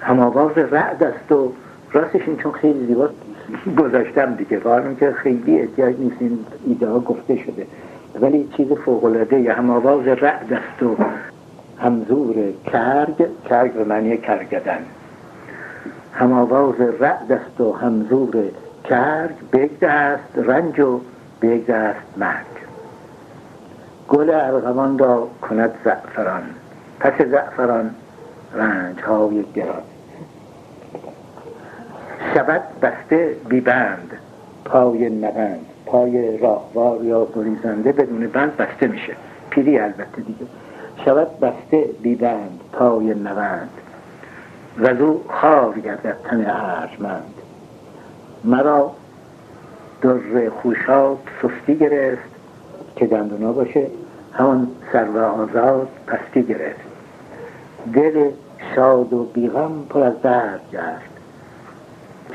هم 0.00 0.20
آواز 0.20 0.58
رعد 0.58 1.02
است 1.02 1.32
و 1.32 1.52
راستش 1.92 2.20
این 2.26 2.36
چون 2.36 2.52
خیلی 2.52 2.86
زیبا 2.86 3.08
گذاشتم 3.78 4.34
دیگه. 4.34 4.58
قانون 4.58 4.96
که 4.96 5.12
خیلی 5.12 5.60
احتیاج 5.60 5.94
نیست 5.98 6.16
این 6.20 6.38
ایده 6.66 6.88
ها 6.88 7.00
گفته 7.00 7.36
شده. 7.36 7.66
ولی 8.20 8.48
چیز 8.56 8.72
فوقلاده 8.72 9.52
هم 9.52 9.70
آواز 9.70 10.06
رعد 10.06 10.52
است 10.52 10.82
و 10.82 10.96
همزور 11.78 12.34
کرگ. 12.66 13.26
کرگ 13.48 13.72
به 13.72 13.84
معنی 13.84 14.16
کرگدن. 14.16 14.78
هم 16.12 16.48
رعد 17.00 17.32
است 17.32 17.60
و 17.60 17.72
همزور 17.72 18.36
کرگ 18.84 19.34
به 19.50 19.70
دست 19.82 20.32
رنج 20.36 20.80
و 20.80 21.00
به 21.40 21.58
دست 21.58 22.06
مرگ. 22.16 22.46
گل 24.08 24.30
ارغوان 24.30 24.98
را 24.98 25.28
کند 25.42 25.70
زعفران. 25.84 26.42
پس 27.00 27.22
زعفران 27.22 27.94
رنج 28.54 29.00
های 29.00 29.44
گران. 29.54 29.82
شود 32.34 32.62
بسته 32.82 33.36
بیبند 33.48 34.12
پای 34.64 35.10
نبند. 35.10 35.66
پای 35.86 36.38
راهوار 36.38 37.04
یا 37.04 37.28
گریزنده 37.34 37.92
بدون 37.92 38.26
بند 38.26 38.56
بسته 38.56 38.86
میشه. 38.86 39.16
پیری 39.50 39.78
البته 39.78 40.22
دیگه. 40.26 40.46
شود 41.04 41.40
بسته 41.40 41.84
بیبند 42.02 42.60
پای 42.72 43.14
نبند. 43.14 43.70
و 44.78 44.94
زو 44.94 45.20
خار 45.28 45.78
گردد 45.78 46.16
تن 46.24 46.46
ارجمند. 46.50 47.34
مرا 48.44 48.90
در 50.02 50.48
خوشات 50.48 51.18
سستی 51.42 51.76
گرفت 51.76 52.22
که 52.96 53.06
دندونا 53.06 53.52
باشه. 53.52 53.86
همان 54.32 54.68
سر 54.92 55.04
و 55.04 55.18
آزاد 55.18 55.88
پستی 56.06 56.42
گرفت. 56.42 56.80
دل 57.94 58.30
شاد 58.74 59.12
و 59.12 59.24
بیغم 59.24 59.86
پر 59.90 60.02
از 60.02 60.22
درد 60.22 60.60
گشت. 60.72 61.12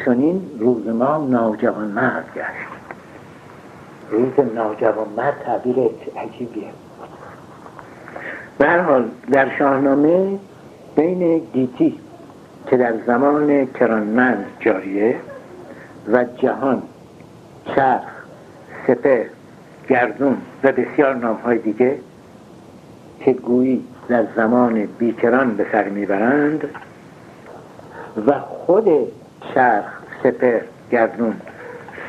چون 0.05 0.19
این 0.19 0.49
روز 0.59 0.87
ما 0.87 1.17
ناجوان 1.17 1.87
مرد 1.87 2.25
گشت. 2.35 2.69
روز 4.11 4.53
ناجوان 4.55 5.07
مرد 5.17 5.41
تعبیر 5.45 5.75
عجیبیه. 6.17 6.67
حال 8.59 9.09
در 9.31 9.57
شاهنامه 9.59 10.39
بین 10.95 11.39
گیتی 11.53 11.99
که 12.67 12.77
در 12.77 12.93
زمان 13.07 13.65
کرانمند 13.65 14.45
جاریه 14.59 15.15
و 16.11 16.23
جهان 16.23 16.83
چرخ 17.75 18.03
سپه 18.87 19.29
گردون 19.89 20.37
و 20.63 20.71
بسیار 20.71 21.15
نام 21.15 21.35
های 21.35 21.57
دیگه 21.57 21.99
که 23.19 23.33
گویی 23.33 23.83
در 24.07 24.25
زمان 24.35 24.85
بیکران 24.85 25.55
به 25.55 25.65
سر 25.71 25.89
می‌برند 25.89 26.69
و 28.27 28.39
خود 28.39 28.89
چرخ 29.53 29.85
سپه 30.23 30.61
گردون 30.91 31.33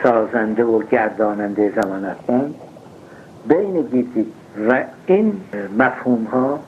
سازنده 0.02 0.64
و 0.64 0.83
گرداننده 0.83 1.73
زمان 1.83 2.05
هستند 2.05 2.55
بین 3.49 3.83
گیتی 3.83 4.26
و 4.69 4.85
این 5.07 5.40
مفهوم 5.78 6.25
ها 6.25 6.59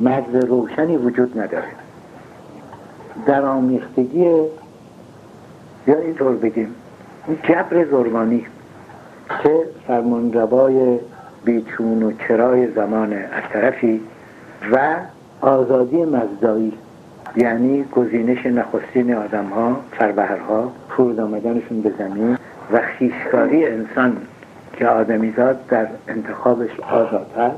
مرز 0.00 0.34
روشنی 0.34 0.96
وجود 0.96 1.40
نداره. 1.40 1.68
در 3.26 3.42
آمیختگی 3.42 4.34
یا 5.86 5.98
اینطور 5.98 6.36
بگیم. 6.36 6.74
این 7.26 7.38
جبر 7.42 7.84
زربانی 7.84 8.46
که 9.42 9.66
فرمانروای 9.86 10.98
بیچون 11.44 12.02
و 12.02 12.12
چرای 12.28 12.72
زمان 12.72 13.12
از 13.12 13.42
طرفی 13.52 14.00
و 14.72 14.96
آزادی 15.40 16.04
مزدایی 16.04 16.72
یعنی 17.36 17.84
گزینش 17.84 18.46
نخستین 18.46 19.14
آدم 19.14 19.46
ها 19.46 19.80
فربهرها 19.98 20.72
فرود 20.88 21.20
آمدنشون 21.20 21.80
به 21.80 21.92
زمین 21.98 22.38
و 22.72 22.80
خیشکاری 22.80 23.66
انسان 23.66 24.16
که 24.72 24.88
آدمیزاد 24.88 25.66
در 25.66 25.86
انتخابش 26.08 26.80
آزاد 26.80 27.26
هست 27.38 27.56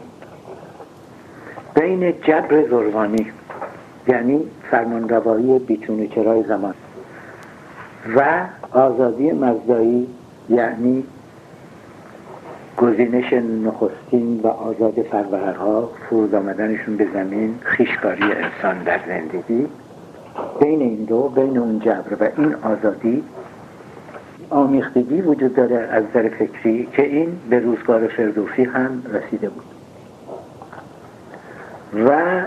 بین 1.75 2.13
جبر 2.23 2.63
زروانی 2.63 3.27
یعنی 4.09 4.41
فرمانروایی 4.71 5.59
بیتون 5.59 6.09
چرای 6.09 6.43
زمان. 6.43 6.75
و 8.17 8.47
آزادی 8.73 9.33
مزدایی 9.33 10.07
یعنی 10.49 11.05
گزینش 12.77 13.33
نخستین 13.33 14.41
و 14.43 14.47
آزاد 14.47 15.03
فرورها 15.03 15.91
فرود 16.09 16.35
آمدنشون 16.35 16.97
به 16.97 17.07
زمین 17.15 17.59
خیشکاری 17.63 18.23
انسان 18.23 18.83
در 18.83 19.01
زندگی. 19.07 19.67
بین 20.61 20.81
این 20.81 21.05
دو 21.05 21.29
بین 21.29 21.59
اون 21.59 21.79
جبر 21.79 22.17
و 22.21 22.29
این 22.37 22.55
آزادی 22.55 23.25
آمیختگی 24.51 25.21
وجود 25.21 25.55
داره 25.55 25.77
از 25.77 26.05
نظر 26.05 26.29
فکری 26.29 26.89
که 26.93 27.03
این 27.03 27.39
به 27.51 27.59
روزگار 27.59 28.09
فردوسی 28.09 28.65
هم 28.65 29.03
رسیده 29.13 29.49
بود. 29.49 29.65
و 32.07 32.43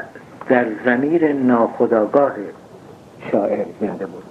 در 0.50 0.66
زمیر 0.86 1.34
ناخداگاه 1.34 2.32
شاعر 3.32 3.66
زنده 3.82 4.06
بود. 4.06 4.27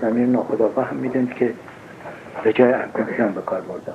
زمیر 0.00 0.26
ناخداگاه 0.26 0.84
هم 0.84 0.96
می‌دونید 0.96 1.34
که 1.34 1.52
به 2.44 2.52
جای 2.52 2.72
انکانسیان 2.72 3.32
به 3.32 3.40
کار 3.40 3.60
بردم 3.60 3.94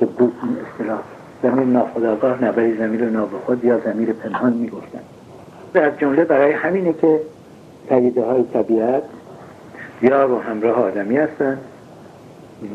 که 0.00 0.06
بود 0.06 0.32
این 0.42 0.56
اصطلاح 0.72 1.00
زمیر 1.42 1.66
ناخداگاه 1.66 2.44
نبری 2.44 2.76
زمیر 2.76 3.04
نابخود 3.04 3.64
یا 3.64 3.78
زمیر 3.78 4.12
پنهان 4.12 4.52
می‌گفتن. 4.52 5.00
از 5.74 5.92
جمله 5.98 6.24
برای 6.24 6.52
همینه 6.52 6.92
که 6.92 7.20
پدیده 7.88 8.24
های 8.24 8.44
طبیعت 8.52 9.02
یا 10.02 10.24
رو 10.24 10.40
همراه 10.40 10.76
آدمی 10.76 11.16
هستند 11.16 11.58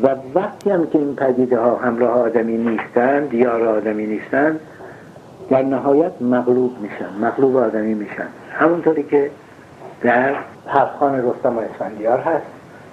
و 0.02 0.14
وقتی 0.34 0.70
هم 0.70 0.86
که 0.86 0.98
این 0.98 1.16
پدیده 1.16 1.58
ها 1.58 1.76
همراه 1.76 2.10
آدمی 2.10 2.56
نیستند 2.56 3.34
یا 3.34 3.70
آدمی 3.70 4.06
نیستند 4.06 4.60
در 5.50 5.62
نهایت 5.62 6.22
مغلوب 6.22 6.72
میشن 6.80 7.26
مغلوب 7.26 7.56
آدمی 7.56 7.94
میشن. 7.94 8.26
همونطوری 8.52 9.02
که 9.02 9.30
در 10.02 10.34
حرفخان 10.68 11.30
رستم 11.30 11.56
و 11.56 11.60
اسفندیار 11.60 12.18
هست. 12.18 12.46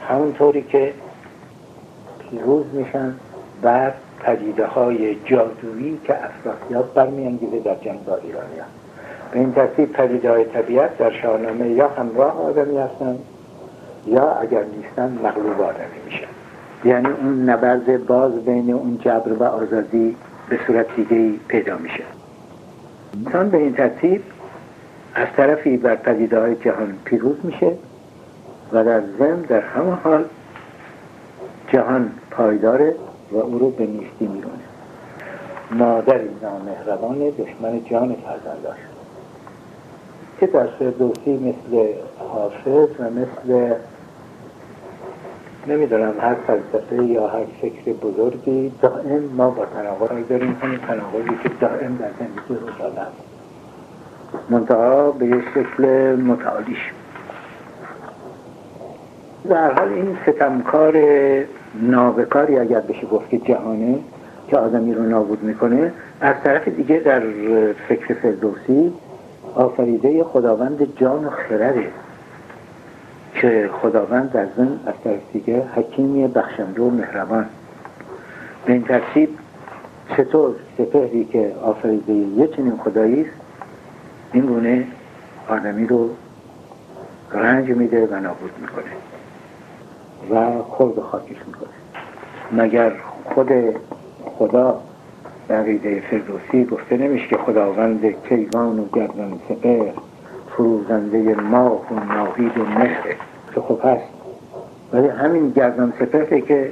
همونطوری 0.09 0.61
که 0.61 0.93
پیروز 2.19 2.65
میشن 2.73 3.13
بر 3.61 3.93
پدیده 4.19 4.65
های 4.65 5.15
جادویی 5.25 5.99
که 6.03 6.15
افراسیاب 6.25 6.93
برمیانگیزه 6.93 7.59
در 7.59 7.75
جنگ 7.75 8.05
با 8.05 8.15
ایرانیان 8.15 8.67
به 9.31 9.39
این 9.39 9.53
ترتیب 9.53 9.91
پدیده 9.91 10.31
های 10.31 10.45
طبیعت 10.45 10.97
در 10.97 11.11
شاهنامه 11.11 11.69
یا 11.69 11.87
همراه 11.87 12.41
آدمی 12.41 12.77
هستند 12.77 13.19
یا 14.07 14.31
اگر 14.31 14.63
نیستن 14.63 15.19
مغلوب 15.23 15.61
آدمی 15.61 15.99
میشن. 16.05 16.27
یعنی 16.85 17.07
اون 17.07 17.49
نبرد 17.49 18.05
باز 18.05 18.45
بین 18.45 18.73
اون 18.73 18.97
جبر 19.01 19.33
و 19.33 19.43
آزادی 19.43 20.15
به 20.49 20.59
صورت 20.67 20.95
دیگه 20.95 21.39
پیدا 21.47 21.77
میشه. 21.77 22.03
انسان 23.25 23.49
به 23.49 23.57
این 23.57 23.73
ترتیب 23.73 24.21
از 25.15 25.27
طرفی 25.37 25.77
بر 25.77 25.95
پدیده 25.95 26.39
های 26.39 26.55
جهان 26.55 26.97
پیروز 27.05 27.35
میشه 27.43 27.71
و 28.71 28.83
در 28.83 29.01
زم 29.19 29.41
در 29.41 29.61
همه 29.61 29.91
حال 29.91 30.25
جهان 31.73 32.11
پایداره 32.31 32.95
و 33.31 33.37
او 33.37 33.59
رو 33.59 33.69
به 33.69 33.85
نیستی 33.85 34.27
میرونه. 34.27 34.63
مادری 35.71 36.29
نامهربان 36.41 37.17
دشمن 37.17 37.83
جان 37.85 38.15
فرزنداش 38.15 38.77
که 40.39 40.47
در 40.47 40.67
فردوسی 40.67 41.33
مثل 41.33 41.87
حافظ 42.19 42.89
و 42.99 43.03
مثل 43.03 43.75
نمی‌دونم 45.67 46.13
هر 46.19 46.35
فلسفه 46.47 47.03
یا 47.05 47.27
هر 47.27 47.45
فکر 47.61 47.93
بزرگی 47.93 48.71
دائم 48.81 49.23
ما 49.37 49.49
با 49.49 49.65
تناقض 49.65 50.27
داریم. 50.29 50.57
همین 50.61 50.79
تناقضی 50.79 51.43
که 51.43 51.49
دائم 51.59 51.97
در 51.97 52.09
زندگی 52.19 52.65
رو 52.65 52.69
دادم 52.79 53.11
منتها 54.49 55.11
به 55.11 55.25
یک 55.25 55.43
شکل 55.55 55.85
متعالیش 56.15 56.91
در 59.49 59.73
حال 59.73 59.89
این 59.89 60.17
ستمکار 60.27 60.97
نابکاری 61.81 62.59
اگر 62.59 62.79
بشه 62.79 63.07
گفت 63.07 63.29
که 63.29 63.37
جهانه 63.37 63.99
که 64.47 64.57
آدمی 64.57 64.93
رو 64.93 65.03
نابود 65.03 65.43
می‌کنه 65.43 65.91
از 66.21 66.35
طرف 66.43 66.67
دیگه 66.67 66.99
در 66.99 67.21
فکر 67.87 68.13
فردوسی 68.13 68.93
آفریده 69.55 70.23
خداوند 70.23 70.97
جان 70.97 71.25
و 71.25 71.29
خرده 71.29 71.87
که 73.33 73.69
خداوند 73.81 74.31
در 74.31 74.45
زن 74.57 74.79
از 74.85 74.93
طرف 75.03 75.19
دیگه 75.33 75.63
حکیمی 75.75 76.27
بخشنده 76.27 76.81
و 76.81 76.89
مهربان. 76.89 77.45
به 78.65 78.73
این 78.73 78.83
ترتیب 78.83 79.29
چطور 80.17 80.55
سپهری 80.77 81.25
که 81.25 81.51
آفریده 81.63 82.13
یه 82.13 82.47
چنین 82.47 82.77
خدایی 82.77 83.21
است 83.21 83.44
این 84.35 84.45
گونه 84.45 84.87
آدمی 85.47 85.87
رو 85.87 86.09
رنج 87.31 87.69
میده 87.69 88.07
و 88.07 88.19
نابود 88.19 88.51
می‌کنه 88.61 88.91
و 90.31 90.61
خورد 90.63 90.99
خاکش 90.99 91.37
می‌کنه. 91.47 91.69
مگر 92.51 92.91
خود 93.25 93.49
خدا 94.25 94.81
عقیده 95.49 96.03
فردوسی 96.09 96.65
گفته 96.65 96.97
نمیشه 96.97 97.27
که 97.27 97.37
خداوند 97.37 98.27
کیوان 98.29 98.79
و 98.79 98.85
گردن 98.93 99.39
سپر 99.49 99.85
فروزنده 100.49 101.35
ماه 101.35 101.93
و 101.93 102.13
ناهید 102.13 102.57
و 102.57 102.65
مهره 102.65 103.15
که 103.55 103.61
خب 103.61 103.79
هست. 103.83 104.03
ولی 104.93 105.07
همین 105.07 105.49
گردن 105.49 105.93
سپهره 105.99 106.41
که 106.41 106.71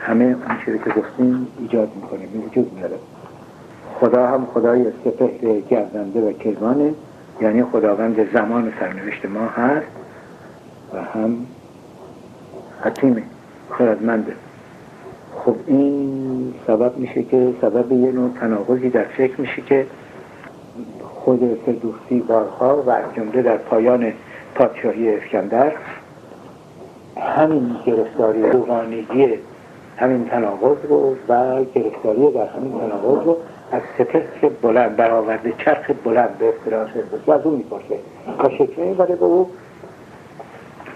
همه 0.00 0.24
اون 0.24 0.78
که 0.84 0.90
گفتیم 0.90 1.46
ایجاد 1.58 1.88
می‌کنه 1.96 2.26
به 2.26 2.38
وجود 2.38 2.72
میاره 2.72 2.96
خدا 4.00 4.26
هم 4.26 4.46
خدای 4.54 4.86
سپهر 5.04 5.60
گردنده 5.60 6.28
و 6.28 6.32
کیوانه. 6.32 6.94
یعنی 7.40 7.64
خداوند 7.64 8.32
زمان 8.32 8.72
سرنوشت 8.80 9.26
ما 9.26 9.46
هست 9.46 9.86
و 10.94 11.02
هم 11.02 11.46
حکیمه 12.84 13.22
خردمنده. 13.70 14.32
خب 15.44 15.54
این 15.66 16.54
سبب 16.66 16.98
میشه 16.98 17.22
که 17.22 17.54
سبب 17.60 17.92
یه 17.92 18.12
نوع 18.12 18.30
تناقضی 18.40 18.90
در 18.90 19.04
فکر 19.04 19.40
میشه 19.40 19.62
که 19.62 19.86
خود 21.02 21.58
فردوسی 21.66 22.20
بارها 22.20 22.82
و 22.82 22.90
از 22.90 23.04
جمله 23.16 23.42
در 23.42 23.56
پایان 23.56 24.12
پادشاهی 24.54 25.16
اسکندر 25.16 25.72
همین 27.16 27.76
گرفتاری 27.86 28.42
روحانیگی 28.42 29.28
همین 29.96 30.24
تناقض 30.24 30.76
رو 30.88 31.16
و 31.28 31.64
گرفتاری 31.74 32.32
در 32.32 32.46
همین 32.46 32.72
تناقض 32.80 33.26
رو 33.26 33.36
از 33.72 33.82
سپهر 33.98 34.48
بلند 34.62 34.96
برآورده 34.96 35.52
چرخ 35.58 35.90
بلند 36.04 36.38
به 36.38 36.48
اصطلاح 36.48 36.88
و 37.26 37.32
از 37.32 37.40
اون 37.44 37.54
می‌پرسه. 37.54 37.98
تا 38.38 38.50
شکل 38.50 38.82
می‌بره 38.82 39.16
به 39.16 39.24
او 39.24 39.50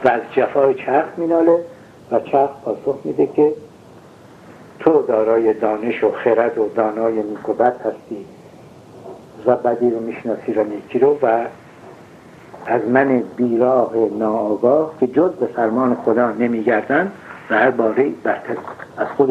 و 0.04 0.08
از 0.08 0.20
جفای 0.36 0.74
چرخ 0.74 1.08
میناله 1.16 1.58
و 2.12 2.20
چرخ 2.20 2.50
پاسخ 2.64 2.98
میده 3.04 3.26
که 3.26 3.52
تو 4.80 5.02
دارای 5.02 5.54
دانش 5.54 6.04
و 6.04 6.12
خرد 6.12 6.58
و 6.58 6.68
دانای 6.68 7.22
نیک 7.22 7.48
و 7.48 7.52
بد 7.52 7.76
هستی 7.76 8.26
و 9.46 9.56
بدی 9.56 9.90
رو 9.90 10.00
می‌شناسی 10.00 10.52
و 10.52 10.64
نیکی 10.64 10.98
رو 10.98 11.18
و 11.22 11.46
از 12.66 12.82
من 12.88 13.22
بیراه 13.36 13.92
ناآگاه 14.18 14.94
که 15.00 15.06
جز 15.06 15.30
به 15.30 15.46
فرمان 15.46 15.94
خدا 15.94 16.32
نمیگردن 16.32 17.12
و 17.50 17.54
هر 17.54 17.70
باره 17.70 18.10
برتر 18.22 18.56
از 18.96 19.06
خود 19.16 19.30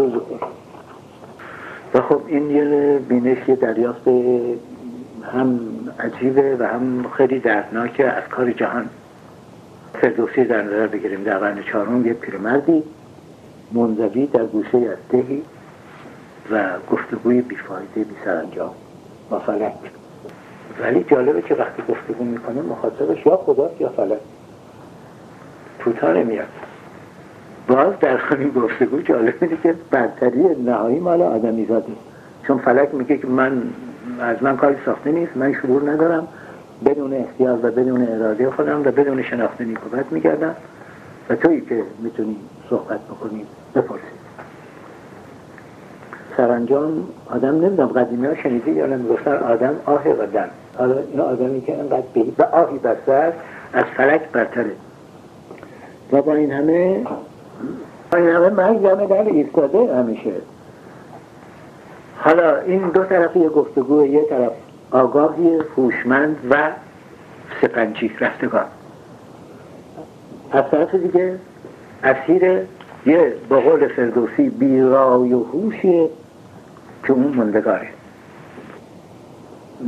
و 1.93 2.01
خب 2.01 2.21
این 2.27 2.49
یه 2.49 2.99
بینش 2.99 3.49
یه 3.49 3.55
دریافت 3.55 4.07
هم 5.33 5.59
عجیبه 5.99 6.57
و 6.59 6.63
هم 6.63 7.05
خیلی 7.17 7.39
دردناکه 7.39 8.05
از 8.05 8.23
کار 8.23 8.51
جهان. 8.51 8.89
فردوسی 9.93 10.43
در 10.43 10.61
نظر 10.61 10.87
بگیریم. 10.87 11.23
در 11.23 11.37
قرن 11.37 11.63
چهارم 11.63 12.05
یه 12.05 12.13
پیرمردی 12.13 12.83
منزوی 13.71 14.25
در 14.25 14.45
گوشه 14.45 14.77
از 14.77 14.97
دهی 15.09 15.43
و 16.51 16.63
گفتگوی 16.91 17.41
بیفایده 17.41 18.03
بی 18.03 18.15
سرانجام 18.25 18.71
با 19.29 19.39
فلک. 19.39 19.73
ولی 20.81 21.03
جالبه 21.03 21.41
که 21.41 21.55
وقتی 21.55 21.83
گفتگو 21.89 22.23
می‌کنه 22.23 22.61
مخاطبش 22.61 23.25
یا 23.25 23.37
خداست 23.37 23.81
یا 23.81 23.89
فلک. 23.89 24.19
توتا 25.79 26.13
نمیاد 26.13 26.47
باز 27.69 27.99
در 27.99 28.17
همین 28.17 28.49
گفتگو 28.49 29.01
جالب 29.01 29.33
اینه 29.41 29.57
که 29.63 29.75
برتری 29.91 30.55
نهایی 30.65 30.99
مال 30.99 31.21
آدمی 31.21 31.65
زاده. 31.65 31.91
چون 32.47 32.57
فلک 32.57 32.95
میگه 32.95 33.17
که 33.17 33.27
من 33.27 33.63
از 34.19 34.43
من 34.43 34.57
کاری 34.57 34.75
ساخته 34.85 35.11
نیست 35.11 35.37
من 35.37 35.53
شعور 35.53 35.91
ندارم. 35.91 36.27
بدون 36.85 37.13
اختیار 37.13 37.57
و 37.65 37.71
بدون 37.71 38.07
اراده 38.07 38.49
خودم 38.49 38.79
و 38.79 38.83
بدون 38.83 39.23
شناخت 39.23 39.61
نیکوبت 39.61 40.11
میگردم 40.11 40.55
و 41.29 41.35
تویی 41.35 41.61
که 41.61 41.83
می‌تونی 41.99 42.35
صحبت 42.69 42.99
بکنی 42.99 43.45
بپرسید 43.75 44.19
سرانجام 46.37 47.07
آدم 47.29 47.55
نمی‌دونم 47.55 47.87
قدیمی 47.87 48.27
ها 48.27 48.35
شنیده 48.35 48.71
یا 48.71 48.85
نمی‌گفتن 48.85 49.35
آدم 49.35 49.75
آه 49.85 50.07
و 50.07 50.25
دم. 50.25 50.49
حالا 50.77 50.95
این 51.11 51.19
آدمی 51.19 51.61
که 51.61 51.79
انقدر 51.79 52.03
بهی 52.13 52.33
و 52.37 52.43
آهی 52.43 52.77
بسر 52.77 53.33
از 53.73 53.83
فلک 53.97 54.21
برتره 54.31 54.71
و 56.11 56.21
با 56.21 56.33
این 56.33 56.51
همه 56.51 57.05
این 58.15 58.27
همه 58.29 58.49
مرگ 58.49 58.85
همه 58.85 59.07
در 59.07 59.23
ایستاده 59.23 59.95
همیشه. 59.95 60.33
حالا 62.17 62.57
این 62.57 62.89
دو 62.89 63.03
طرف 63.03 63.35
یه 63.35 63.49
گفتگو 63.49 64.05
یه 64.05 64.23
طرف 64.29 64.51
آگاهی 64.91 65.59
هوشمند 65.77 66.37
و 66.49 66.71
سپنجی 67.61 68.11
رفتگان. 68.19 68.65
از 70.51 70.63
طرف 70.71 70.95
دیگه 70.95 71.35
اسیر 72.03 72.43
یه 73.05 73.33
با 73.49 73.59
قول 73.59 73.87
فردوسی 73.87 74.49
بیرای 74.49 75.33
و 75.33 75.43
هوشیه 75.43 76.09
که 77.03 77.13
اون 77.13 77.33
مندگاره. 77.37 77.87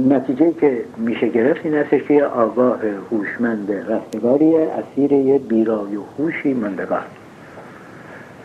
نتیجه 0.09 0.53
که 0.53 0.83
میشه 0.97 1.27
گرفت 1.27 1.65
این 1.65 1.75
است 1.75 2.07
که 2.07 2.25
آگاه 2.25 2.79
هوشمند 3.11 3.71
رستگاریه 3.71 4.67
اسیر 4.71 5.11
یه 5.11 5.37
بیرای 5.39 5.95
و 5.95 6.01
هوشی 6.17 6.53
مندگار. 6.53 7.03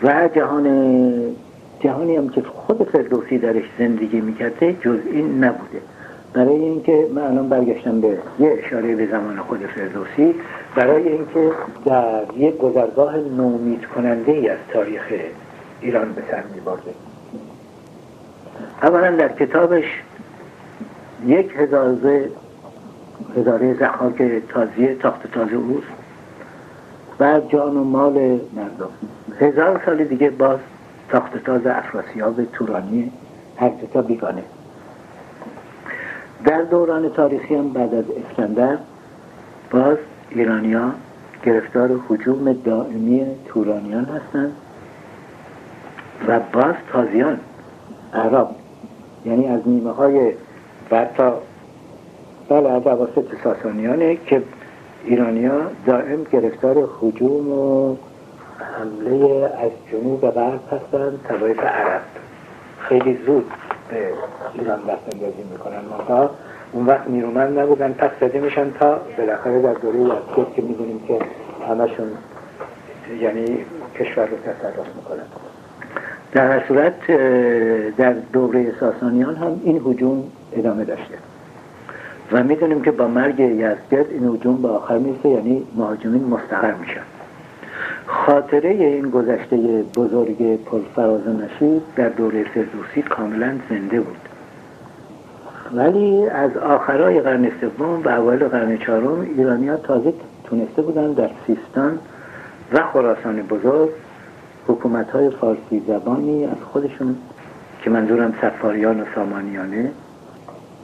و 0.03 0.29
جهان 0.35 0.67
جهانی 1.81 2.17
هم 2.17 2.29
که 2.29 2.43
خود 2.43 2.83
فردوسی 2.83 3.39
درش 3.39 3.65
زندگی 3.79 4.21
می‌کرده 4.21 4.73
جز 4.73 4.99
این 5.13 5.45
نبوده. 5.45 5.81
برای 6.33 6.55
اینکه 6.55 7.07
من 7.15 7.23
الان 7.23 7.49
برگشتم 7.49 8.01
به 8.01 8.19
یه 8.39 8.59
اشاره 8.67 8.97
به 8.97 9.07
زمان 9.07 9.41
خود 9.41 9.61
فردوسی 9.67 10.35
برای 10.75 11.09
اینکه 11.09 11.51
در 11.85 12.23
یک 12.37 12.59
گذرگاه 12.59 13.17
نومید 13.17 13.87
کننده 13.87 14.33
ای 14.33 14.49
از 14.49 14.59
تاریخ 14.73 15.03
ایران 15.81 16.13
به 16.13 16.23
سر 16.31 16.43
می 16.55 16.61
اولا 18.83 19.17
در 19.17 19.29
کتابش 19.29 19.85
یک 21.27 21.51
هزاره 21.57 22.31
هزاره 23.37 23.75
زخاک 23.75 24.43
تازیه 24.49 24.95
تاخت 24.95 25.33
تازه 25.33 25.55
اوست. 25.55 25.87
بر 27.19 27.41
جان 27.41 27.77
و 27.77 27.85
مال 27.85 28.13
مردم. 28.57 28.91
هزار 29.41 29.83
سال 29.87 30.05
دیگه 30.05 30.31
باز 30.31 30.59
تاخت 31.09 31.45
تاز 31.45 31.67
افراسیاب 31.67 32.45
تورانی 32.45 33.13
هر 33.57 33.71
تا 33.93 34.03
بیگانه. 34.03 34.43
در 36.45 36.63
دوران 36.63 37.11
تاریخی 37.11 37.55
هم 37.55 37.69
بعد 37.69 37.95
از 37.95 38.05
اسکندر 38.11 38.79
باز 39.71 39.97
ایرانیا 40.31 40.93
گرفتار 41.45 42.01
حجوم 42.09 42.53
دائمی 42.53 43.27
تورانیان 43.47 44.05
هستند 44.05 44.53
و 46.29 46.41
باز 46.53 46.75
تازیان 46.93 47.41
عرب 48.15 48.49
یعنی 49.25 49.47
از 49.47 49.61
نیمه 49.67 49.91
های 49.91 50.33
تا 50.91 51.43
بله 52.49 52.69
از 52.69 52.87
عواسط 52.87 53.25
ساسانیانه 53.45 54.17
که 54.27 54.43
ایرانیا 55.05 55.61
دائم 55.87 56.25
گرفتار 56.33 56.89
حجوم 57.01 57.49
و 57.49 57.97
حمله 58.61 59.45
از 59.45 59.71
جنوب 59.93 60.25
و 60.25 60.31
غرب 60.31 60.61
هستند 60.73 61.21
توایف 61.29 61.59
عرب. 61.59 62.01
خیلی 62.79 63.19
زود 63.27 63.51
به 63.91 64.09
ایران 64.55 64.79
دست 64.79 65.15
اندازی 65.15 65.43
می‌کنن. 65.53 65.81
منتها 65.99 66.31
اون 66.73 66.87
وقت 66.87 67.09
نیرومند 67.09 67.59
نبودن 67.59 67.93
پس 67.93 68.11
زده 68.21 68.41
میشن 68.41 68.71
تا 68.71 69.01
بالاخره 69.19 69.63
در 69.63 69.73
دوره 69.73 69.99
یزدگرد 69.99 70.55
که 70.57 70.63
می‌دونیم 70.63 71.01
که 71.09 71.19
همشون 71.69 72.07
یعنی 73.21 73.65
کشور 73.99 74.27
رو 74.27 74.37
تصرف 74.37 74.97
می‌کنن. 74.97 75.27
در 76.33 76.51
هر 76.51 76.67
صورت 76.69 77.07
در 77.97 78.13
دوره 78.13 78.73
ساسانیان 78.81 79.37
هم 79.37 79.61
این 79.65 79.83
حجوم 79.85 80.25
ادامه 80.53 80.85
داشته. 80.85 81.15
و 82.33 82.43
می‌دونیم 82.43 82.83
که 82.83 82.91
با 82.91 83.09
مرگ 83.09 83.41
یزدگرد 83.41 84.11
این 84.11 84.29
حجوم 84.29 84.63
به 84.63 84.69
آخر 84.69 84.99
می‌رسه 84.99 85.29
یعنی 85.29 85.67
مهاجمین 85.77 86.25
مستقر 86.25 86.75
میشن. 86.75 87.01
خاطره 88.27 88.69
این 88.69 89.11
گذشته 89.11 89.57
بزرگ 89.97 90.65
پرفراز 90.65 91.27
و 91.27 91.33
نشید 91.33 91.83
در 91.97 92.09
دوره 92.09 92.45
فردوسی 92.45 93.03
کاملا 93.03 93.59
زنده 93.71 94.01
بود. 94.01 94.17
ولی 95.73 96.27
از 96.27 96.57
آخرای 96.57 97.21
قرن 97.21 97.51
سوم 97.61 98.03
و 98.05 98.09
اول 98.09 98.49
قرن 98.49 98.79
چهارم 98.79 99.21
ایرانیا 99.21 99.77
تازه 99.77 100.13
تونسته 100.45 100.83
بودن 100.83 101.13
در 101.13 101.31
سیستان 101.47 101.99
و 102.73 102.83
خراسان 102.93 103.43
بزرگ 103.43 103.91
حکومت 104.69 105.11
های 105.11 105.31
فارسی 105.31 105.83
زبانی 105.87 106.45
از 106.45 106.59
خودشون 106.73 107.17
که 107.83 107.91
منظورم 107.91 108.35
سفاریان 108.41 109.01
و 109.01 109.05
سامانیانه 109.15 109.91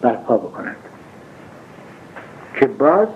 برپا 0.02 0.36
بکنند. 0.36 0.76
که 2.54 2.66
باز 2.66 3.08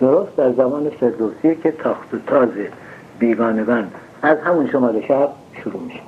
درست 0.00 0.36
در 0.36 0.52
زمان 0.52 0.90
فردوسی 0.90 1.54
که 1.54 1.70
تاخت 1.70 2.14
و 2.14 2.18
تاز 2.26 2.48
بیگانگان. 3.18 3.90
از 4.22 4.38
همون 4.38 4.70
شمال 4.70 5.02
شب 5.08 5.28
شروع 5.62 5.82
میشه. 5.82 6.00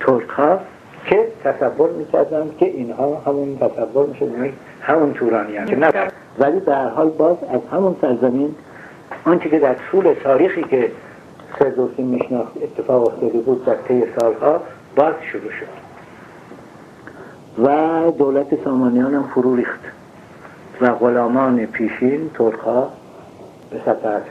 ترک 0.00 0.28
ها 0.28 0.60
که 1.06 1.28
تصور 1.44 1.90
می‌کردن 1.90 2.50
که 2.58 2.66
اینها 2.66 3.22
همون 3.26 3.58
تصور 3.58 4.06
میشه 4.06 4.24
یعنی 4.24 4.52
همون 4.80 5.12
تورانی 5.12 5.56
هم. 5.56 5.66
که 5.66 5.76
نه 5.76 5.92
ولی 6.38 6.60
هر 6.66 6.88
حال 6.88 7.08
باز 7.08 7.36
از 7.50 7.60
همون 7.72 7.96
سرزمین 8.00 8.54
آنچه 9.24 9.48
که 9.48 9.58
در 9.58 9.74
طول 9.90 10.14
تاریخی 10.24 10.62
که 10.62 10.90
فردوسی 11.58 12.02
میشناخت 12.02 12.52
اتفاق 12.62 13.06
افتاده 13.06 13.38
بود 13.38 13.64
در 13.64 13.74
طی 13.74 14.02
سالها 14.20 14.60
باز 14.96 15.14
شروع 15.32 15.50
شد. 15.50 15.82
و 17.64 18.10
دولت 18.10 18.64
سامانیان 18.64 19.14
هم 19.14 19.30
فرو 19.34 19.56
ریخت. 19.56 19.80
و 20.80 20.90
غلامان 20.90 21.66
پیشین 21.66 22.30
ترکها 22.34 22.90
به 23.70 23.80
سطحه 23.86 24.22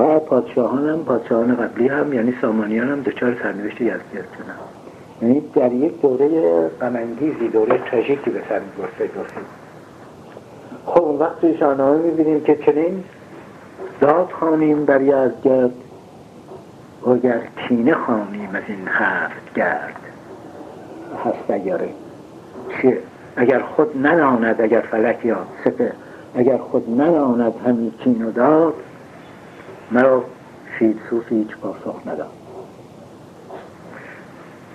و 0.00 0.18
پادشاهان 0.18 0.88
هم 0.88 1.04
پادشاهان 1.04 1.56
قبلی 1.56 1.88
هم 1.88 2.12
یعنی 2.12 2.34
سامانیان 2.40 2.88
هم 2.88 3.00
دچار 3.00 3.36
سرنوشت 3.42 3.80
یزدگرد 3.80 4.28
شدن 4.38 4.56
یعنی 5.22 5.42
در 5.54 5.72
یک 5.72 6.00
دوره 6.00 6.68
غمانگیزی 6.68 7.48
دوره 7.48 7.78
تراژیکی 7.78 8.30
به 8.30 8.40
سر 8.48 8.60
می‌برد 8.60 9.10
خب 10.86 11.02
اون 11.02 11.18
وقت 11.18 11.56
شاهنامه 11.56 11.98
می‌بینیم 11.98 12.40
که 12.40 12.56
چنین 12.56 13.04
داد 14.00 14.30
خانیم 14.40 14.84
بر 14.84 15.00
یزدگرد 15.00 15.72
اگر 17.06 17.40
کینه 17.68 17.94
خانیم 17.94 18.48
از 18.54 18.62
این 18.68 18.88
هفت 18.88 19.54
گرد. 19.54 19.96
هست 21.24 21.50
اگره 21.50 21.88
که 22.82 22.98
اگر 23.36 23.60
خود 23.60 24.06
نداند 24.06 24.60
اگر 24.60 24.80
فلک 24.80 25.24
یا 25.24 25.36
سپه 25.64 25.92
اگر 26.34 26.56
خود 26.56 27.00
نداند 27.00 27.52
همین 27.66 27.92
کین 28.04 28.24
و 28.24 28.30
داد 28.30 28.74
مرا 29.90 30.24
فیلسوف 30.78 31.32
هیچ 31.32 31.56
پاسخ 31.56 32.06
نداد 32.06 32.30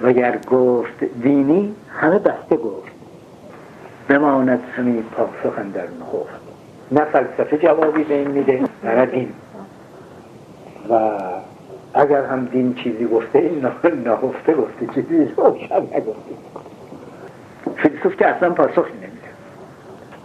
وگر 0.02 0.38
گفت 0.52 1.04
دینی 1.04 1.76
همه 1.90 2.20
بسته 2.20 2.58
گفت. 2.58 2.92
بماند 4.08 4.60
همین 4.78 5.04
پاسخ 5.04 5.60
در 5.74 5.82
نخفت 5.82 6.42
نه 6.92 7.06
فلسفه 7.06 7.58
جوابی 7.58 8.04
به 8.04 8.14
این 8.14 8.28
میده 8.28 8.64
نه 8.84 9.06
دین. 9.06 9.34
و 10.90 11.12
اگر 11.94 12.26
هم 12.26 12.46
دین 12.46 12.74
چیزی 12.74 13.08
گفته 13.08 13.40
این 13.40 13.66
نهفته 14.06 14.54
گفته 14.54 14.88
چیزی 14.96 15.18
نگفته. 15.18 16.36
فیلسوف 17.76 18.16
که 18.16 18.28
اصلا 18.28 18.50
پاسخی 18.50 18.94
نمیده. 18.94 19.16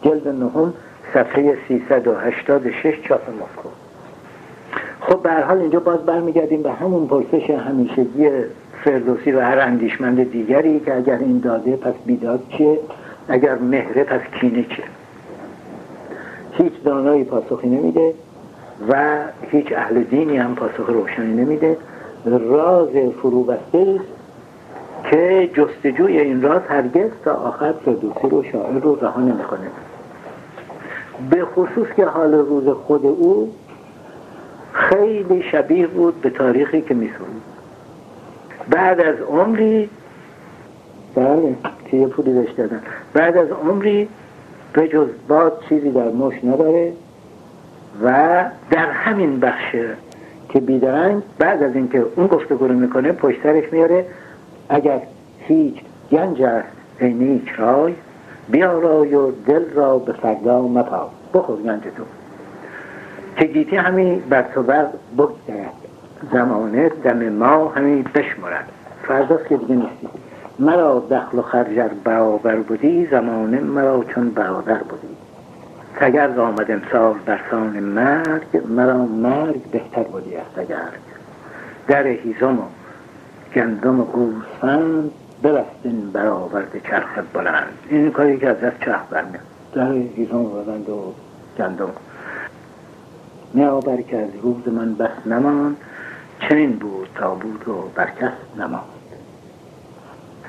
جلد 0.03 0.29
نهم 0.29 0.75
صفحه 1.15 1.59
386 1.69 3.01
چاپ 3.09 3.29
مسکو 3.31 3.69
خب 5.11 5.23
به 5.23 5.33
حال 5.33 5.59
اینجا 5.59 5.81
باز 5.81 5.99
برمیگردیم 5.99 6.63
به 6.63 6.73
همون 6.73 7.07
پرسش 7.07 7.51
همیشگی 7.51 8.31
فردوسی 8.85 9.33
و 9.33 9.41
هر 9.41 9.59
اندیشمند 9.59 10.31
دیگری 10.33 10.81
که 10.81 10.97
اگر 10.97 11.19
این 11.19 11.39
داده 11.39 11.77
پس 11.77 11.95
بیداد 12.07 12.43
چیه؟ 12.49 12.79
اگر 13.29 13.59
مهره 13.59 14.05
پس 14.05 14.21
کینه 14.41 14.63
چیه؟ 14.63 14.85
هیچ 16.53 16.73
دانایی 16.85 17.25
پاسخی 17.25 17.69
نمیده 17.69 18.15
و 18.89 19.19
هیچ 19.51 19.73
اهل 19.73 20.03
دینی 20.03 20.37
هم 20.37 20.55
پاسخ 20.55 20.87
روشنی 20.89 21.35
نمیده. 21.45 21.77
راز 22.27 22.89
فرو 23.23 23.45
بسته 23.45 24.01
که 25.11 25.51
جستجوی 25.55 26.19
این 26.19 26.43
راز 26.43 26.63
هرگز 26.69 27.11
تا 27.25 27.35
آخر 27.35 27.73
فردوسی 27.73 28.29
رو 28.31 28.43
شاعر 28.43 28.79
رو 28.79 28.99
رها 29.01 29.21
نمی‌کنه. 29.21 29.67
به 31.31 31.45
خصوص 31.45 31.89
که 31.97 32.05
حال 32.05 32.35
روز 32.35 32.69
خود 32.69 33.07
او 33.07 33.53
خیلی 35.31 35.51
شبیه 35.53 35.87
بود 35.87 36.21
به 36.21 36.31
تاریخی 36.31 36.81
که 36.81 36.95
میسوند 36.95 37.43
بعد 38.71 39.01
از 39.01 39.21
عمری 39.21 39.91
بله 41.15 41.55
که 41.91 41.97
یه 41.97 42.07
پولی 42.07 42.35
داشت 42.35 42.55
بعد 43.13 43.37
از 43.37 43.49
عمری 43.51 44.09
به 44.73 44.89
جز 44.89 45.09
باد 45.29 45.63
چیزی 45.69 45.91
در 45.91 46.09
مش 46.09 46.35
نداره 46.45 46.93
و 48.03 48.45
در 48.71 48.91
همین 48.91 49.41
بخش 49.41 49.77
که 50.49 50.61
بیدرنگ 50.61 51.23
بعد 51.39 51.63
از 51.63 51.77
اینکه 51.77 52.07
اون 52.17 52.27
گفتگو 52.27 52.67
رو 52.67 52.75
می‌کنه 52.75 53.13
پشت 53.13 53.43
سرش 53.43 53.73
میاره 53.73 54.07
اگر 54.69 55.01
هیچ 55.39 55.75
گنج 56.13 56.43
است 56.43 57.03
نیک 57.03 57.49
رای 57.49 57.95
بیارای 58.49 59.15
و 59.15 59.31
دل 59.31 59.71
را 59.75 59.99
به 59.99 60.13
فردا 60.13 60.63
مپا. 60.63 61.11
بخور 61.35 61.57
گنج 61.57 61.83
تو. 61.83 62.20
که 63.41 63.47
گیتی 63.47 63.77
همین 63.77 64.19
بر 64.19 64.43
تو 64.43 64.63
بر 64.63 64.87
بگذرد. 65.19 65.75
زمانه 66.33 66.89
دم 66.89 67.29
ما 67.29 67.69
همین 67.69 68.03
بشمرد. 68.03 68.69
فرداست 69.03 69.49
که 69.49 69.57
دیگه 69.57 69.75
نیستی. 69.75 70.09
مرا 70.59 71.07
دخل 71.11 71.39
و 71.39 71.43
خرجر 71.43 71.89
برابر 72.05 72.57
بودی 72.57 73.07
زمانه 73.07 73.61
مرا 73.61 74.05
چون 74.05 74.31
برادر 74.31 74.79
بودی. 74.79 75.17
تگرز 75.97 76.39
آمد 76.39 76.71
امسال 76.71 77.15
برسان 77.27 77.81
مرگ 77.81 78.63
مرا 78.69 79.05
مرگ 79.05 79.63
بهتر 79.63 80.03
بودی 80.03 80.37
از 80.37 80.47
تگرگ 80.57 81.01
در 81.89 82.07
هیزم 82.07 82.59
و 82.59 82.63
گندم 83.55 84.01
و 84.01 84.05
گوسفند 84.05 85.11
برآورد 86.13 86.81
چرخ 86.91 87.19
بلند. 87.35 87.79
این 87.89 88.11
کاری 88.11 88.39
که 88.39 88.49
از 88.49 88.61
دست 88.61 88.81
چرخ 88.81 89.03
برمیاد. 89.11 89.45
در 89.75 89.93
هیزم 89.93 90.37
و 90.37 90.65
گندم. 91.59 91.91
میآور 93.55 94.03
که 94.03 94.17
از 94.17 94.29
روز 94.43 94.69
من 94.69 94.95
بس 94.95 95.27
نمان 95.27 95.77
چنین 96.41 96.73
بود 96.73 97.09
تا 97.15 97.35
بود 97.35 97.69
و 97.69 97.73
برکس 97.95 98.33
نماند. 98.59 98.83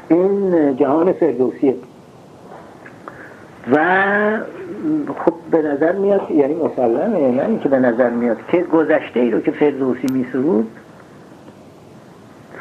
این 0.10 0.76
جهان 0.78 1.14
فردوسیه 1.14 1.76
و 3.72 3.78
خب 5.26 5.34
به 5.52 5.62
نظر 5.62 5.92
میاد 5.92 6.32
یعنی 6.32 6.54
مسلمه 6.54 7.32
نه 7.32 7.46
اینکه 7.46 7.70
به 7.70 7.80
نظر 7.80 8.10
میاد 8.10 8.38
که 8.48 8.64
گذشته 8.64 9.20
ای 9.20 9.32
رو 9.32 9.42
که 9.42 9.52
فردوسی 9.52 10.08
میسرود 10.08 10.72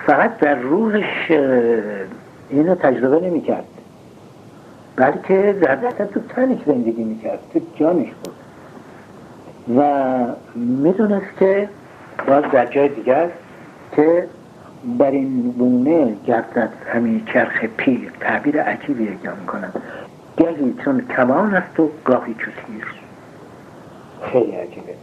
فقط 0.06 0.38
در 0.38 0.54
روحش 0.54 1.30
اینو 2.50 2.74
تجربه 2.74 3.26
نمی‌کرد 3.26 3.64
بلکه 4.96 5.56
در 5.62 5.76
تو 6.04 6.20
تنش 6.20 6.58
زندگی 6.66 7.04
می‌کرد 7.04 7.38
تو 7.52 7.60
جانش 7.76 8.08
بود. 8.24 8.34
و 9.76 9.82
می‌دونست 10.54 11.36
که 11.38 11.68
باز 12.26 12.44
در 12.52 12.66
جای 12.66 12.88
دیگر 12.88 13.28
که 13.96 14.26
بر 14.98 15.10
این 15.10 15.50
بونه 15.50 16.16
گردد 16.26 16.72
همین 16.86 17.22
چرخ 17.26 17.64
پیر 17.64 18.12
تعبیر 18.20 18.62
عجیبی 18.62 19.08
اگه 19.08 19.40
می‌کنم. 19.40 19.72
گهی 20.36 20.74
چون 20.84 21.00
کمان 21.16 21.54
است 21.54 21.80
و 21.80 21.90
گاهی 22.04 22.34
چون 22.34 22.52
تیر. 22.66 22.86
خیلی 24.22 24.52
عجیبه. 24.52 24.94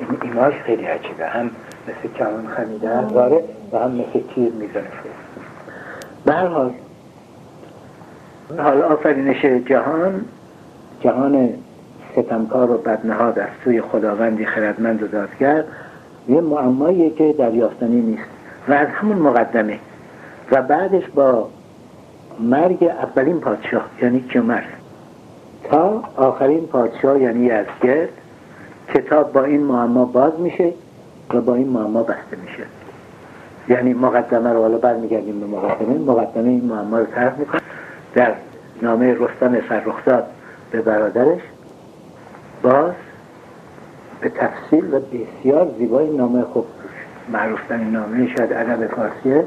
این 0.00 0.18
ایماش 0.22 0.54
خیلی 0.54 0.84
عجیبه. 0.84 1.26
هم 1.26 1.50
مثل 1.88 2.14
کمان 2.18 2.46
خمیده 2.56 3.08
داره 3.08 3.44
و 3.72 3.78
هم 3.78 3.90
مثل 3.90 4.20
تیر 4.34 4.52
می‌زنه. 4.52 4.84
به 6.24 6.32
هر 6.32 6.46
حال 6.46 6.72
حال 8.58 8.82
آفرینش 8.82 9.44
جهان 9.44 10.24
جهان 11.00 11.54
ستمکار 12.16 12.70
و 12.70 12.78
بدنهاد 12.78 13.38
از 13.38 13.48
سوی 13.64 13.80
خداوندی 13.80 14.44
خردمند 14.44 15.02
و 15.02 15.06
دادگر 15.06 15.64
یه 16.28 16.40
معماییه 16.40 17.10
که 17.10 17.34
دریافتنی 17.38 18.00
نیست 18.00 18.28
و 18.68 18.72
از 18.72 18.88
همون 18.88 19.16
مقدمه. 19.16 19.78
و 20.52 20.62
بعدش 20.62 21.04
با 21.14 21.48
مرگ 22.40 22.84
اولین 22.84 23.40
پادشاه 23.40 23.84
یعنی 24.02 24.20
کیومرث 24.20 24.64
تا 25.70 26.02
آخرین 26.16 26.66
پادشاه 26.66 27.20
یعنی 27.20 27.44
یزگرد 27.44 28.08
کتاب 28.94 29.32
با 29.32 29.44
این 29.44 29.62
معما 29.62 30.04
باز 30.04 30.32
میشه 30.38 30.72
و 31.34 31.40
با 31.40 31.54
این 31.54 31.68
معما 31.68 32.02
بسته 32.02 32.36
میشه. 32.46 32.66
یعنی 33.68 33.94
مقدمه 33.94 34.52
رو 34.52 34.60
حالا 34.62 34.78
برمیگردیم 34.78 35.40
به 35.40 35.46
مقدمه. 35.46 35.98
مقدمه 35.98 36.48
این 36.48 36.64
معما 36.64 36.98
رو 36.98 37.06
طرح 37.06 37.38
می‌کنه 37.38 37.60
در 38.14 38.32
نامه 38.82 39.14
رستم 39.14 39.60
فرخزاد 39.60 40.26
به 40.70 40.82
برادرش. 40.82 41.40
باز 42.66 42.92
به 44.20 44.28
تفصیل 44.28 44.94
و 44.94 45.00
بسیار 45.00 45.70
زیبای 45.78 46.16
نامه 46.16 46.42
خوب 46.42 46.66
معروفتن 47.32 47.90
نامه 47.90 48.36
شاید 48.36 48.52
ادب 48.52 48.86
فارسیه 48.86 49.44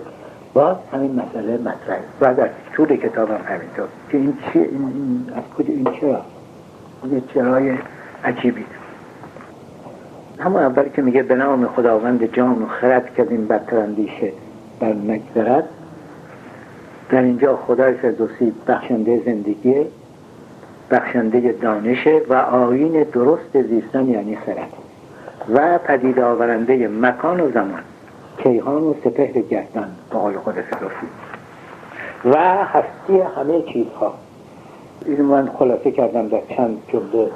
باز 0.54 0.76
همین 0.94 1.12
مسئله 1.12 1.58
مطرحه. 1.58 2.00
و 2.22 2.34
در 2.34 2.50
طول 2.74 2.96
کتاب 2.96 3.30
هم 3.30 3.42
همینطور. 3.46 3.88
که 4.10 4.18
این 4.18 4.38
چیه؟ 4.54 4.62
این, 4.62 4.72
این 4.72 5.26
از 5.36 5.44
کجا 5.58 5.74
این 5.74 5.88
چرا؟ 6.02 6.22
این 7.04 7.24
چرای 7.34 7.78
عجیبی. 8.24 8.66
همون 10.40 10.64
اول 10.64 10.90
که 10.90 11.02
میگه 11.02 11.24
به 11.24 11.36
نام 11.36 11.68
خداوند 11.68 12.34
جان 12.34 12.64
و 12.64 12.68
خرد 12.68 13.28
این 13.30 13.48
بدتر 13.48 13.78
اندیشه 13.78 14.32
بر 14.80 14.94
مگذرد 14.94 15.64
در 17.10 17.22
اینجا 17.22 17.56
خدای 17.56 17.94
فردوسی 17.94 18.54
بخشنده 18.68 19.22
زندگی 19.26 19.86
بخشنده 20.92 21.56
دانشه 21.62 22.22
و 22.30 22.34
آین 22.34 23.04
درست 23.04 23.62
زیستن 23.62 24.10
یعنی 24.10 24.36
خرد 24.36 24.74
و 25.50 25.78
پدید 25.78 26.20
آورنده 26.20 26.88
مکان 26.88 27.40
و 27.40 27.52
زمان 27.52 27.82
کیهان 28.38 28.84
و 28.84 28.94
سپهر 29.04 29.42
گردن 29.42 29.90
به 30.12 30.18
قول 30.20 30.34
خود 30.38 30.56
فردوسی 30.56 31.08
و 32.26 32.38
هستی 32.66 33.20
همه 33.38 33.62
چیزها. 33.62 34.14
این 35.06 35.22
من 35.22 35.50
خلاصه 35.60 35.92
کردم 35.92 36.28
در 36.28 36.42
چند 36.58 36.78
جمله 36.88 37.30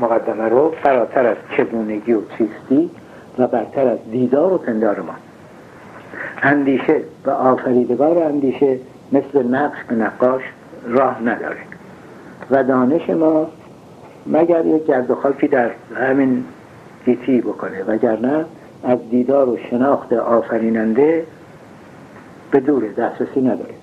مقدمه 0.00 0.48
رو. 0.48 0.74
فراتر 0.82 1.26
از 1.26 1.36
چگونگی 1.56 2.12
و 2.12 2.20
چیستی 2.38 2.90
و 3.38 3.46
برتر 3.46 3.86
از 3.86 3.98
دیدار 4.10 4.52
و 4.52 4.58
پندار 4.58 5.00
ما 5.00 5.14
اندیشه 6.42 7.00
و 7.26 7.30
آفریدگار 7.30 8.18
اندیشه 8.18 8.78
مثل 9.12 9.42
نقش 9.42 9.84
به 9.88 9.94
نقاش 9.94 10.42
راه 10.88 11.22
نداره. 11.22 11.69
و 12.50 12.64
دانش 12.64 13.10
ما 13.10 13.46
مگر 14.26 14.66
یک 14.66 14.86
گرد 14.86 15.14
خاکی 15.14 15.48
در 15.48 15.70
همین 15.94 16.44
گیتی 17.04 17.40
بکنه 17.40 17.82
وگرنه 17.82 18.44
از 18.84 18.98
دیدار 19.10 19.48
و 19.48 19.56
شناخت 19.70 20.12
آفریننده 20.12 21.26
به 22.50 22.60
دور 22.60 22.88
دسترسی 22.88 23.40
نداره. 23.40 23.74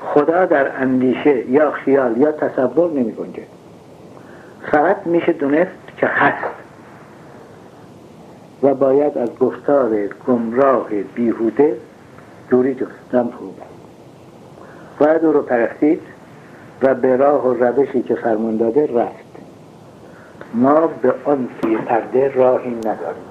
خدا 0.00 0.44
در 0.44 0.82
اندیشه 0.82 1.50
یا 1.50 1.70
خیال 1.70 2.16
یا 2.16 2.32
تصور 2.32 2.90
نمی 2.90 3.12
گنجه. 3.12 3.42
فقط 4.70 5.06
میشه 5.06 5.32
دونست 5.32 5.70
که 5.96 6.06
هست 6.06 6.44
و 8.62 8.74
باید 8.74 9.18
از 9.18 9.38
گفتار 9.38 10.06
گمراه 10.26 10.88
بیهوده 11.14 11.76
دوری 12.50 12.74
جست 12.74 13.10
فرو 13.10 13.52
باید 14.98 15.24
او 15.24 15.32
رو 15.32 15.42
پرستید 15.42 16.00
و 16.82 16.94
به 16.94 17.16
راه 17.16 17.46
و 17.46 17.64
روشی 17.64 18.02
که 18.02 18.14
فرمان 18.14 18.56
داده 18.56 18.86
رفت. 18.94 19.28
ما 20.54 20.86
به 20.86 21.14
آن 21.24 21.48
سوی 21.62 21.76
پرده 21.76 22.28
راهی 22.34 22.70
نداریم. 22.70 23.28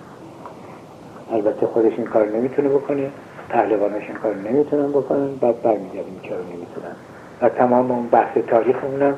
البته 1.31 1.65
خودش 1.65 1.93
این 1.97 2.05
کار 2.07 2.27
نمی‌تونه 2.27 2.69
بکنه 2.69 3.09
پهلوانش 3.49 4.03
این 4.03 4.17
کار 4.17 4.35
نمی‌تونن 4.35 4.89
بکنن 4.89 5.35
بعد 5.35 5.61
برمیگردیم 5.61 6.19
چرا 6.23 6.37
نمی‌تونن. 6.37 6.95
و 7.41 7.49
تمام 7.49 7.91
اون 7.91 8.07
بحث 8.07 8.37
تاریخمون 8.37 9.13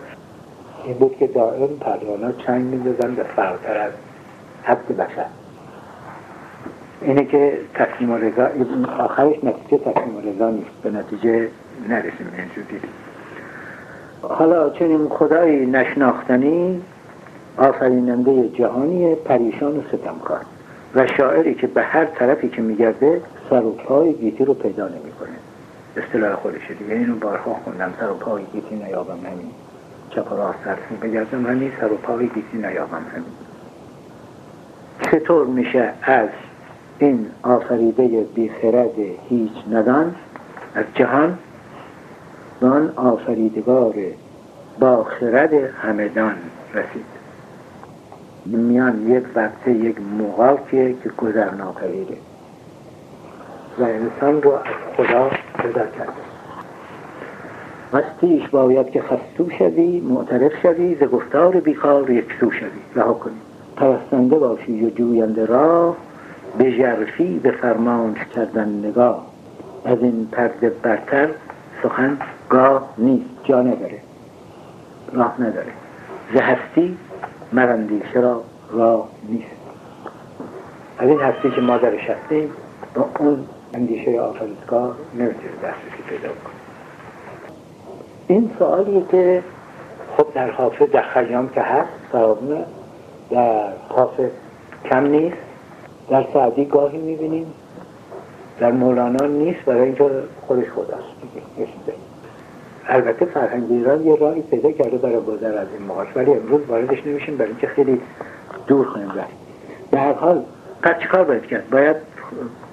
این 0.83 0.93
بود 0.93 1.15
که 1.19 1.27
دائم 1.27 1.67
پهلوانا 1.67 2.31
چنگ 2.31 2.63
میدازن 2.65 3.15
به 3.15 3.23
فراتر 3.23 3.77
از 3.77 3.91
حد 4.63 4.97
بشر. 4.97 5.25
اینه 7.01 7.25
که 7.25 7.57
تصمیم 7.73 8.13
رضا 8.13 8.49
آخرش 8.99 9.43
نتیجه 9.43 9.77
تصمیم 9.77 10.33
رضا 10.35 10.49
نیست. 10.49 10.71
به 10.83 10.91
نتیجه 10.91 11.47
نرسیم. 11.89 12.33
اینجوری 12.37 12.81
حالا 14.21 14.69
چنین 14.69 15.09
خدایی 15.09 15.65
نشناختنی 15.65 16.81
آفریننده 17.57 18.49
جهانی 18.49 19.15
پریشان 19.15 19.77
و 19.77 19.81
ستمکار 19.81 20.41
و 20.95 21.07
شاعری 21.07 21.55
که 21.55 21.67
به 21.67 21.81
هر 21.81 22.05
طرفی 22.05 22.49
که 22.49 22.61
میگرده 22.61 23.21
سر 23.49 23.63
و 23.63 23.71
پای 23.71 24.13
گیتی 24.13 24.45
رو 24.45 24.53
پیدا 24.53 24.87
نمی‌کنه. 24.87 25.29
اصطلاح 25.97 26.35
خودشه 26.35 26.73
دیگه. 26.73 26.93
اینو 26.93 27.15
بارها 27.15 27.53
خوندم. 27.63 27.93
سر 27.99 28.09
و 28.09 28.13
پای 28.13 28.43
گیتی 28.53 28.75
نیابم 28.75 29.17
همین. 29.17 29.51
چپ 30.09 30.31
و 30.31 30.35
راست 30.35 30.99
بگردم 31.01 31.45
همین 31.45 31.71
سر 31.81 31.91
و 31.91 31.95
پای 31.95 32.27
گیتی 32.27 32.57
نیابم 32.57 33.05
همین. 33.13 33.25
چطور 35.01 35.47
میشه 35.47 35.93
از 36.01 36.29
این 36.99 37.25
آفریده 37.43 38.07
بیخرد 38.35 38.95
هیچ 39.29 39.51
ندان؟ 39.71 40.15
از 40.75 40.85
جهان 40.95 41.37
به 42.59 42.67
آن 42.67 42.93
آفریدگار 42.95 43.93
با 44.79 45.03
خرد 45.03 45.53
همدان 45.53 46.35
رسید. 46.73 47.05
میان 48.45 49.07
یک 49.07 49.23
وقته 49.35 49.71
یک 49.71 49.97
مقاکیه 50.19 50.95
که 51.03 51.09
گذر 51.09 51.51
ناپذیره 51.51 52.17
و 53.79 53.83
انسان 53.83 54.41
رو 54.41 54.51
از 54.51 54.95
خدا 54.97 55.29
جدا 55.63 55.85
کرده. 55.85 56.29
وستیش 57.93 58.47
باید 58.47 58.91
که 58.91 59.01
خستو 59.01 59.49
شوی 59.57 59.99
معترف 59.99 60.51
شوی 60.61 60.95
ز 60.95 61.03
گفتار 61.03 61.59
بیکار 61.59 62.09
یک 62.09 62.25
سو 62.39 62.51
شوی. 62.51 62.69
رها 62.95 63.13
کنی 63.13 63.33
پرستنده 63.75 64.35
باشی 64.35 64.85
و 64.85 64.89
جوینده 64.89 65.45
راه 65.45 65.95
به 66.57 66.71
جرفی 66.71 67.39
به 67.39 67.51
فرمانش 67.51 68.17
کردن 68.35 68.69
نگاه. 68.69 69.25
از 69.85 69.97
این 70.01 70.27
پرده 70.31 70.69
برتر 70.69 71.29
سخن 71.83 72.17
گاه 72.49 72.89
نیست 72.97 73.29
جا 73.43 73.61
نداره. 73.61 73.99
راه 75.13 75.41
نداره. 75.41 75.71
زهستی 76.33 76.97
مرندیشه 77.53 78.19
را 78.19 78.43
راه 78.71 79.09
نیست. 79.29 79.45
از 80.97 81.09
این 81.09 81.19
هستی 81.19 81.51
که 81.51 81.61
ما 81.61 81.77
درش 81.77 82.09
هستیم 82.09 82.51
با 82.95 83.09
اون 83.19 83.45
اندیشه 83.73 84.19
آفریدگاه 84.21 84.95
نمی‌تونه 85.13 85.51
دسترسی 85.63 86.03
پیدا 86.09 86.27
کنه. 86.27 86.53
این 88.27 88.51
سوالیه 88.59 89.03
که 89.11 89.43
خب 90.17 90.33
در 90.33 90.51
حافظ 90.51 90.89
در 90.89 91.01
خیام 91.01 91.49
که 91.49 91.61
هست 91.61 91.89
فرامونه 92.11 92.65
در 93.31 93.69
حافظ 93.89 94.29
کم 94.85 95.05
نیست. 95.05 95.37
در 96.09 96.25
سعدی 96.33 96.65
گاهی 96.65 96.97
می‌بینیم. 96.97 97.53
در 98.59 98.71
مولانا 98.71 99.25
نیست 99.25 99.59
برای 99.65 99.81
اینکه 99.81 100.09
خودش 100.47 100.65
خداست. 100.69 102.08
البته 102.89 103.25
فرهنگ 103.25 103.71
ایران 103.71 104.07
یه 104.07 104.15
راهی 104.15 104.41
پیدا 104.41 104.71
کرده 104.71 104.97
برای 104.97 105.21
گذر 105.21 105.57
از 105.57 105.67
این 105.77 105.87
مقاش 105.87 106.07
ولی 106.15 106.31
امروز 106.33 106.61
واردش 106.67 107.07
نمیشیم 107.07 107.37
برای 107.37 107.51
اینکه 107.51 107.67
خیلی 107.67 108.01
دور 108.67 108.85
خواهیم 108.85 109.09
رفت 109.09 109.33
در 109.91 110.13
حال 110.13 110.43
پس 110.81 110.99
چیکار 111.01 111.23
باید 111.23 111.45
کرد؟ 111.45 111.69
باید 111.69 111.95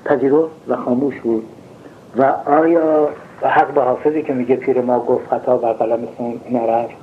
پذیرفت 0.04 0.50
و 0.68 0.76
خاموش 0.76 1.20
بود. 1.20 1.44
و 2.16 2.22
آیا 2.46 3.08
حق 3.42 3.70
به 3.74 3.82
حافظی 3.82 4.22
که 4.22 4.32
میگه 4.32 4.56
پیر 4.56 4.80
ما 4.80 5.00
گفت 5.00 5.28
خطا 5.28 5.56
بر 5.56 5.72
قلمتون 5.72 6.40
نرفت 6.50 6.94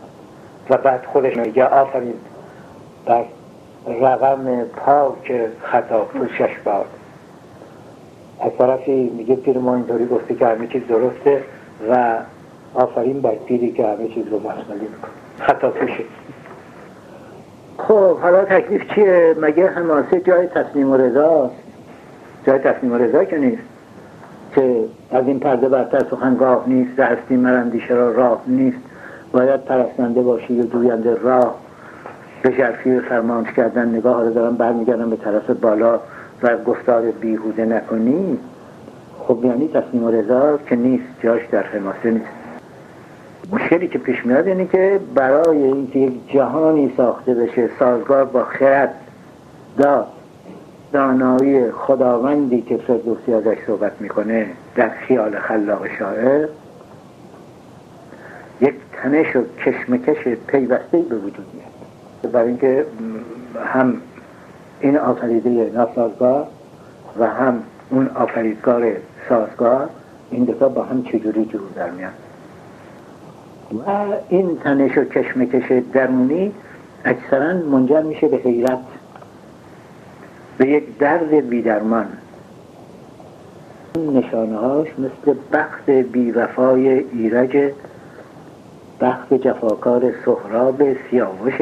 و 0.70 0.78
بعد 0.78 1.06
خودش 1.06 1.38
میگه 1.38 1.66
آفرین. 1.66 2.14
بر 3.06 3.24
رقم 4.02 4.64
پاک 4.64 5.34
خطا 5.62 6.00
پوشش 6.02 6.58
باد. 6.66 6.86
از 8.42 8.52
طرفی 8.58 9.12
میگه 9.18 9.36
پیر 9.36 9.58
ما 9.58 9.76
اینطوری 9.76 10.06
گفته 10.06 10.36
که 10.36 10.48
همه 10.48 10.68
چیز 10.68 10.82
درسته 10.88 11.44
و 11.90 12.16
آفرین 12.74 13.22
بر 13.22 13.36
پیری 13.36 13.72
که 13.72 13.88
همه 13.88 14.08
چیز 14.08 14.28
رو 14.28 14.40
می‌کنه. 14.40 14.88
خطا 15.40 15.70
پوشه 15.70 16.04
خب 17.78 18.18
حالا 18.20 18.46
تکلیف 18.46 18.94
چیه؟ 18.96 19.36
مگه 19.42 19.68
حماسه 19.68 20.20
جای 20.20 20.48
تصمیم 20.48 20.92
و 20.92 20.98
رضاست 20.98 21.56
جای 22.48 22.60
تصمیم 22.60 22.92
و 22.92 22.98
رضا 22.98 23.24
که 23.24 23.38
نیست. 23.38 23.64
که 24.56 24.86
از 25.12 25.28
این 25.28 25.40
پرده 25.40 25.70
برتر 25.70 26.06
سخنگاه 26.12 26.64
نیست 26.68 27.00
هستی 27.00 27.36
مرندیشه 27.36 27.94
را 27.94 28.12
راه 28.12 28.42
نیست. 28.48 28.78
باید 29.32 29.66
پرستنده 29.66 30.22
باشی 30.22 30.62
و 30.62 30.64
دوینده 30.64 31.16
راه. 31.16 31.56
به 32.42 32.52
شرفی 32.52 33.00
فرمانش 33.00 33.54
کردن 33.54 33.96
نگاه. 33.96 34.24
رو 34.24 34.34
دارم 34.34 34.56
برمیگردم 34.56 35.10
به 35.10 35.16
طرف 35.16 35.50
بالا. 35.50 36.00
و 36.44 36.58
گفتار 36.58 37.02
بیهوده 37.02 37.66
نکنی. 37.66 38.40
خب 39.20 39.40
یعنی 39.44 39.68
تصمیم 39.68 40.04
و 40.04 40.12
رضا 40.12 40.58
که 40.58 40.76
نیست. 40.76 41.04
جاش 41.24 41.42
در 41.52 41.64
حماسه 41.64 42.12
نیست. 42.12 42.43
مشکلی 43.52 43.88
که 43.88 44.00
پیش 44.00 44.26
میاد 44.26 44.48
اینه 44.48 44.66
که 44.66 45.00
برای 45.16 45.64
اینکه 45.64 46.00
یک 46.00 46.32
جهانی 46.34 46.94
ساخته 46.98 47.34
بشه 47.34 47.70
سازگار 47.80 48.26
با 48.26 48.44
خرد 48.44 48.94
داد 49.78 50.08
دانایی 50.92 51.72
خداوندی 51.72 52.62
که 52.62 52.78
فردوسی 52.78 53.34
ازش 53.34 53.58
صحبت 53.68 54.02
می‌کنه 54.02 54.48
در 54.76 54.90
خیال 54.90 55.40
خلاق 55.40 55.88
شاعر 56.00 56.48
یک 58.62 58.76
تنش 58.94 59.36
و 59.36 59.44
کشمکش 59.66 60.28
پیوسته 60.48 60.98
به 60.98 61.16
وجود 61.16 61.46
میاد. 61.54 62.34
برای 62.34 62.48
اینکه 62.48 62.86
هم 63.66 63.98
این 64.80 64.98
آفریده 64.98 65.72
ناسازگار 65.76 66.48
و 67.20 67.28
هم 67.28 67.64
اون 67.90 68.08
آفریدگار 68.16 68.92
سازگار 69.30 69.90
این 70.32 70.44
دوتا 70.44 70.70
با 70.70 70.84
هم 70.84 71.04
چجوری 71.04 71.46
جور 71.46 71.62
در 71.76 71.90
میاد 71.90 72.14
و 73.74 73.82
این 74.30 74.58
تنش 74.58 74.98
و 74.98 75.04
کشمکش 75.04 75.84
درونی 75.94 76.52
اکثرا 77.06 77.54
منجر 77.54 78.02
میشه 78.02 78.28
به 78.28 78.38
حیرت 78.38 78.80
به 80.58 80.68
یک 80.68 80.98
درد 80.98 81.50
بیدرمان. 81.50 82.08
نشانه 83.98 84.58
هاش 84.58 84.88
مثل 84.98 85.38
بخت 85.54 85.90
بیوفای 85.90 86.90
ایرج 86.90 87.72
بخت 89.02 89.34
جفاکار 89.34 90.14
سهراب 90.26 90.84
سیاوش 91.10 91.62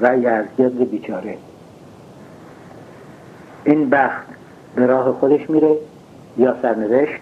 و 0.00 0.16
یزگرد 0.16 0.90
بیچاره. 0.90 1.36
این 3.64 3.90
بخت 3.90 4.26
به 4.74 4.86
راه 4.86 5.12
خودش 5.12 5.50
میره 5.50 5.76
یا 6.38 6.56
سرنوشت 6.62 7.20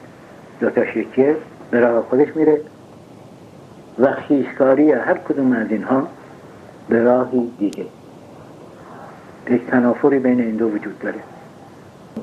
دوتا 0.60 0.86
شکیه 0.86 1.36
به 1.70 1.80
راه 1.80 2.02
خودش 2.02 2.36
میره 2.36 2.60
و 3.98 4.12
خیشکاری 4.12 4.92
هر 4.92 5.18
کدوم 5.18 5.52
از 5.52 5.70
اینها 5.70 6.06
به 6.88 7.02
راهی 7.02 7.50
دیگه. 7.58 7.84
یک 9.50 9.66
تنافری 9.66 10.18
بین 10.18 10.40
این 10.40 10.56
دو 10.56 10.66
وجود 10.66 10.98
داره. 10.98 11.20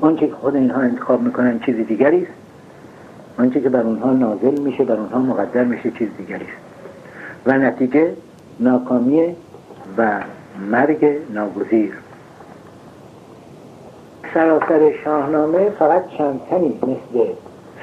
آنچه 0.00 0.26
که 0.26 0.34
خود 0.34 0.56
اینها 0.56 0.80
انتخاب 0.80 1.22
می‌کنن 1.22 1.58
چیز 1.58 1.76
دیگری 1.86 2.22
است 2.22 2.32
آنچه 3.38 3.60
که 3.60 3.68
بر 3.68 3.82
اونها 3.82 4.12
نازل 4.12 4.60
میشه 4.60 4.84
بر 4.84 4.96
اونها 4.96 5.18
مقدر 5.18 5.64
میشه 5.64 5.90
چیز 5.90 6.08
دیگری 6.18 6.44
است. 6.44 6.60
و 7.46 7.52
نتیجه 7.52 8.12
ناکامی 8.60 9.36
و 9.98 10.20
مرگ 10.70 11.18
ناگزیر. 11.30 11.92
سراسر 14.34 14.92
شاهنامه 15.04 15.70
فقط 15.70 16.08
چند 16.18 16.40
تنی 16.50 16.78
مثل 16.82 17.32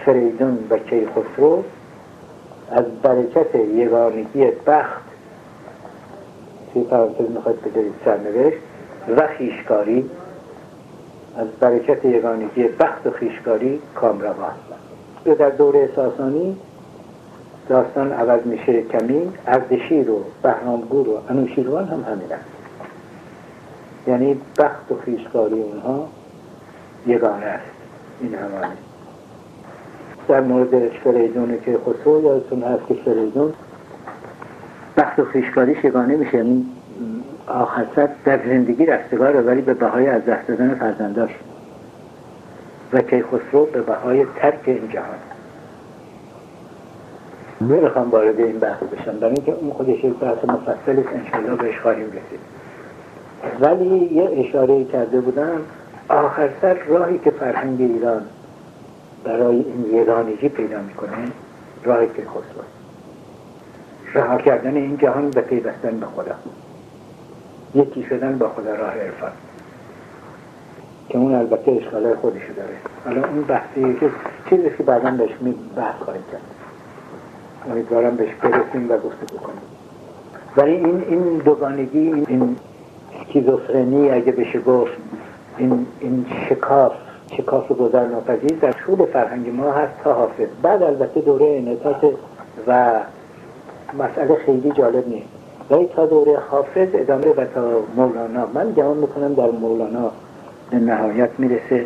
فریدون 0.05 0.57
و 0.69 0.77
کیخسرو 0.77 1.63
از 2.71 2.85
برکت 3.03 3.55
یگانگی 3.55 4.47
بخت. 4.67 5.01
توی 6.73 6.83
پرانتز 6.83 7.29
می‌خواید 7.29 7.61
بذارید 7.61 7.93
سرنوشت 8.05 8.57
و 9.17 9.27
خیشکاری 9.27 10.09
از 11.37 11.47
برکت 11.59 12.05
یگانگی 12.05 12.63
بخت 12.63 13.07
و 13.07 13.11
خیشکاری 13.11 13.81
کامروا 13.95 14.45
هستند 14.45 15.37
در 15.37 15.49
دوره 15.49 15.89
ساسانی 15.95 16.57
داستان 17.69 18.11
عوض 18.11 18.45
میشه 18.45 18.81
کمی 18.81 19.31
اردشیر 19.47 20.11
و 20.11 20.23
بهرامگور 20.43 21.09
و 21.09 21.21
انوشیروان 21.29 21.87
هم 21.87 22.03
همین 22.03 22.31
هست 22.31 22.45
یعنی 24.07 24.41
بخت 24.59 24.91
و 24.91 24.97
خیشکاری 25.05 25.61
اونها 25.61 26.07
یگانه 27.07 27.45
است. 27.45 27.71
این 28.21 28.33
همانی 28.33 28.86
در 30.27 30.41
مورد 30.41 30.89
فریدون 30.89 31.57
که 31.65 31.77
خسرو 31.77 32.23
یادتون 32.23 32.63
هست 32.63 32.87
که 32.87 32.93
فریدون 32.93 33.53
بخت 34.97 35.19
و 35.19 35.25
خیشکاری 35.25 35.77
یگانه 35.83 36.15
میشه؟ 36.15 36.37
یعنی 36.37 36.65
آخر 37.47 37.85
سر 37.95 38.09
در 38.25 38.39
زندگی 38.45 38.85
رستگاره 38.85 39.41
ولی 39.41 39.61
به 39.61 39.73
بهای 39.73 40.07
از 40.07 40.25
دست 40.25 40.47
دادن 40.47 40.75
فرزنداش. 40.75 41.31
و 42.93 43.01
که 43.01 43.23
خسرو 43.23 43.65
به 43.65 43.81
بهای 43.81 44.25
ترک 44.35 44.59
این 44.65 44.89
جهان. 44.89 45.17
نمی‌خوام 47.61 48.09
وارد 48.09 48.39
این 48.39 48.59
بحث 48.59 48.83
بشم. 48.83 49.19
برای 49.19 49.33
اینکه 49.33 49.51
اون 49.51 49.71
خودش 49.71 50.03
یک 50.03 50.13
بحث 50.13 50.45
مفصل 50.45 50.99
است 50.99 51.09
انشالله 51.15 51.55
بهش 51.55 51.79
خواهیم 51.79 52.07
رسید. 52.07 52.39
ولی 53.59 54.15
یه 54.15 54.47
اشاره 54.47 54.83
کرده 54.83 55.21
بودم 55.21 55.61
آخر 56.09 56.49
سر 56.61 56.73
راهی 56.73 57.17
که 57.17 57.31
فرهنگ 57.31 57.81
ایران 57.81 58.21
برای 59.27 59.55
این 59.55 60.01
یگانگی 60.01 60.49
پیدا 60.49 60.81
می‌کنه 60.81 61.17
راهی 61.83 62.07
که 62.07 62.21
خسرو 62.21 62.63
رها 64.13 64.37
کردن 64.37 64.75
این 64.75 64.97
جهان 64.97 65.29
به 65.29 65.41
پیوستن 65.41 65.99
به 65.99 66.05
خدا. 66.05 66.35
یکی 67.75 68.03
شدن 68.03 68.37
با 68.37 68.49
خدا 68.49 68.75
راه 68.75 68.93
عرفان. 68.93 69.31
که 71.09 71.17
اون 71.17 71.35
البته 71.35 71.71
اشکالای 71.71 72.15
خودشو 72.15 72.53
داره. 72.53 72.75
حالا 73.05 73.27
اون 73.27 73.41
بحثی 73.41 73.93
که 73.99 74.09
چیزی 74.49 74.69
که 74.77 74.83
بعدا 74.83 75.11
بهش 75.11 75.31
می 75.41 75.55
بحث 75.75 75.95
خواهیم 75.95 76.23
کرد. 76.31 76.41
امیدوارم 77.71 78.15
بهش 78.15 78.29
برسیم 78.41 78.91
و 78.91 78.97
گفته 78.97 79.35
بکنیم 79.35 79.61
ولی 80.57 80.71
این 80.71 81.03
این 81.09 81.37
دوگانگی 81.37 81.99
این, 81.99 82.25
این 82.27 82.55
سکیزوفرنی 83.23 84.09
اگه 84.09 84.31
بشه 84.31 84.59
گفت 84.59 84.93
این, 85.57 85.87
این 85.99 86.25
شکاف 86.49 86.93
شکاف 87.31 87.71
گذر 87.71 88.07
ناپذیر 88.07 88.59
در 88.61 88.71
طول 88.71 89.05
فرهنگ 89.05 89.49
ما 89.49 89.71
هست 89.71 89.93
تا 90.03 90.13
حافظ. 90.13 90.47
بعد 90.61 90.83
البته 90.83 91.21
دوره 91.21 91.45
انعطاف 91.45 92.05
و 92.67 92.99
مسئله 93.99 94.35
خیلی 94.35 94.71
جالب 94.71 95.07
نیست. 95.07 95.27
ولی 95.69 95.85
تا 95.95 96.05
دوره 96.05 96.37
حافظ 96.37 96.87
ادامه 96.93 97.27
و 97.27 97.45
تا 97.45 97.69
مولانا. 97.95 98.47
من 98.53 98.71
گمان 98.71 98.97
می‌کنم 98.97 99.33
در 99.33 99.51
مولانا 99.51 100.11
به 100.71 100.77
نهایت 100.77 101.29
می‌رسه 101.37 101.85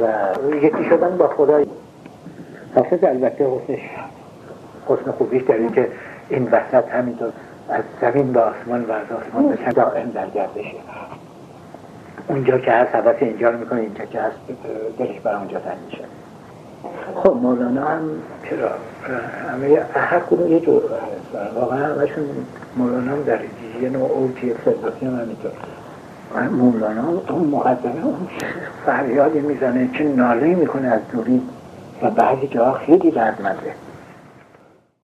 و 0.00 0.54
یکی 0.54 0.84
شدن 0.84 1.16
با 1.16 1.28
خدای. 1.28 1.66
حافظ 2.74 3.04
البته 3.04 3.46
حسنش 3.46 3.80
حسن 4.86 5.10
خوبیش 5.10 5.42
در 5.42 5.54
این 5.54 5.72
که 5.72 5.88
این 6.28 6.48
وسط 6.52 6.88
همینطور 6.88 7.32
از 7.68 7.84
زمین 8.00 8.32
به 8.32 8.40
آسمان 8.40 8.84
و 8.84 8.92
از 8.92 9.06
آسمان 9.12 9.48
به 9.48 9.72
دائم 9.72 10.10
در 10.10 10.26
گردشه 10.26 10.76
اونجا 12.28 12.58
که 12.58 12.72
هست 12.72 12.94
حوث 12.94 13.16
اینجا 13.20 13.50
رو 13.50 13.58
می‌کنه 13.58 13.80
اینجا 13.80 14.04
که 14.04 14.20
هست 14.20 14.36
دلش 14.98 15.20
بر 15.20 15.34
اونجا 15.34 15.58
تنگ 15.58 15.76
میشه. 15.86 16.04
خب 17.14 17.36
مولانا 17.36 17.84
هم 17.84 18.02
چرا؟ 18.50 18.70
همه 19.52 19.82
هر 19.94 20.20
کدوم 20.20 20.52
یه 20.52 20.60
جور 20.60 20.82
واقعا 21.54 21.86
همشون 21.86 22.24
مولانا 22.76 23.12
هم 23.12 23.22
در 23.22 23.38
یه 23.82 23.88
نوع 23.88 24.10
اوجی 24.10 24.54
فردوسی 24.54 25.06
هم 25.06 25.20
همینطور. 25.20 25.52
مولانا 26.50 27.02
اون 27.28 27.48
مقدمه 27.48 28.04
اون 28.04 28.28
فریادی 28.86 29.40
می‌زنه 29.40 29.88
چه 29.98 30.04
ناله 30.04 30.54
می‌کنه 30.54 30.88
از 30.88 31.00
دوری 31.12 31.42
و 32.02 32.10
بعضی 32.10 32.48
جاها 32.48 32.78
خیلی 32.78 33.10
دردمنده 33.10 33.72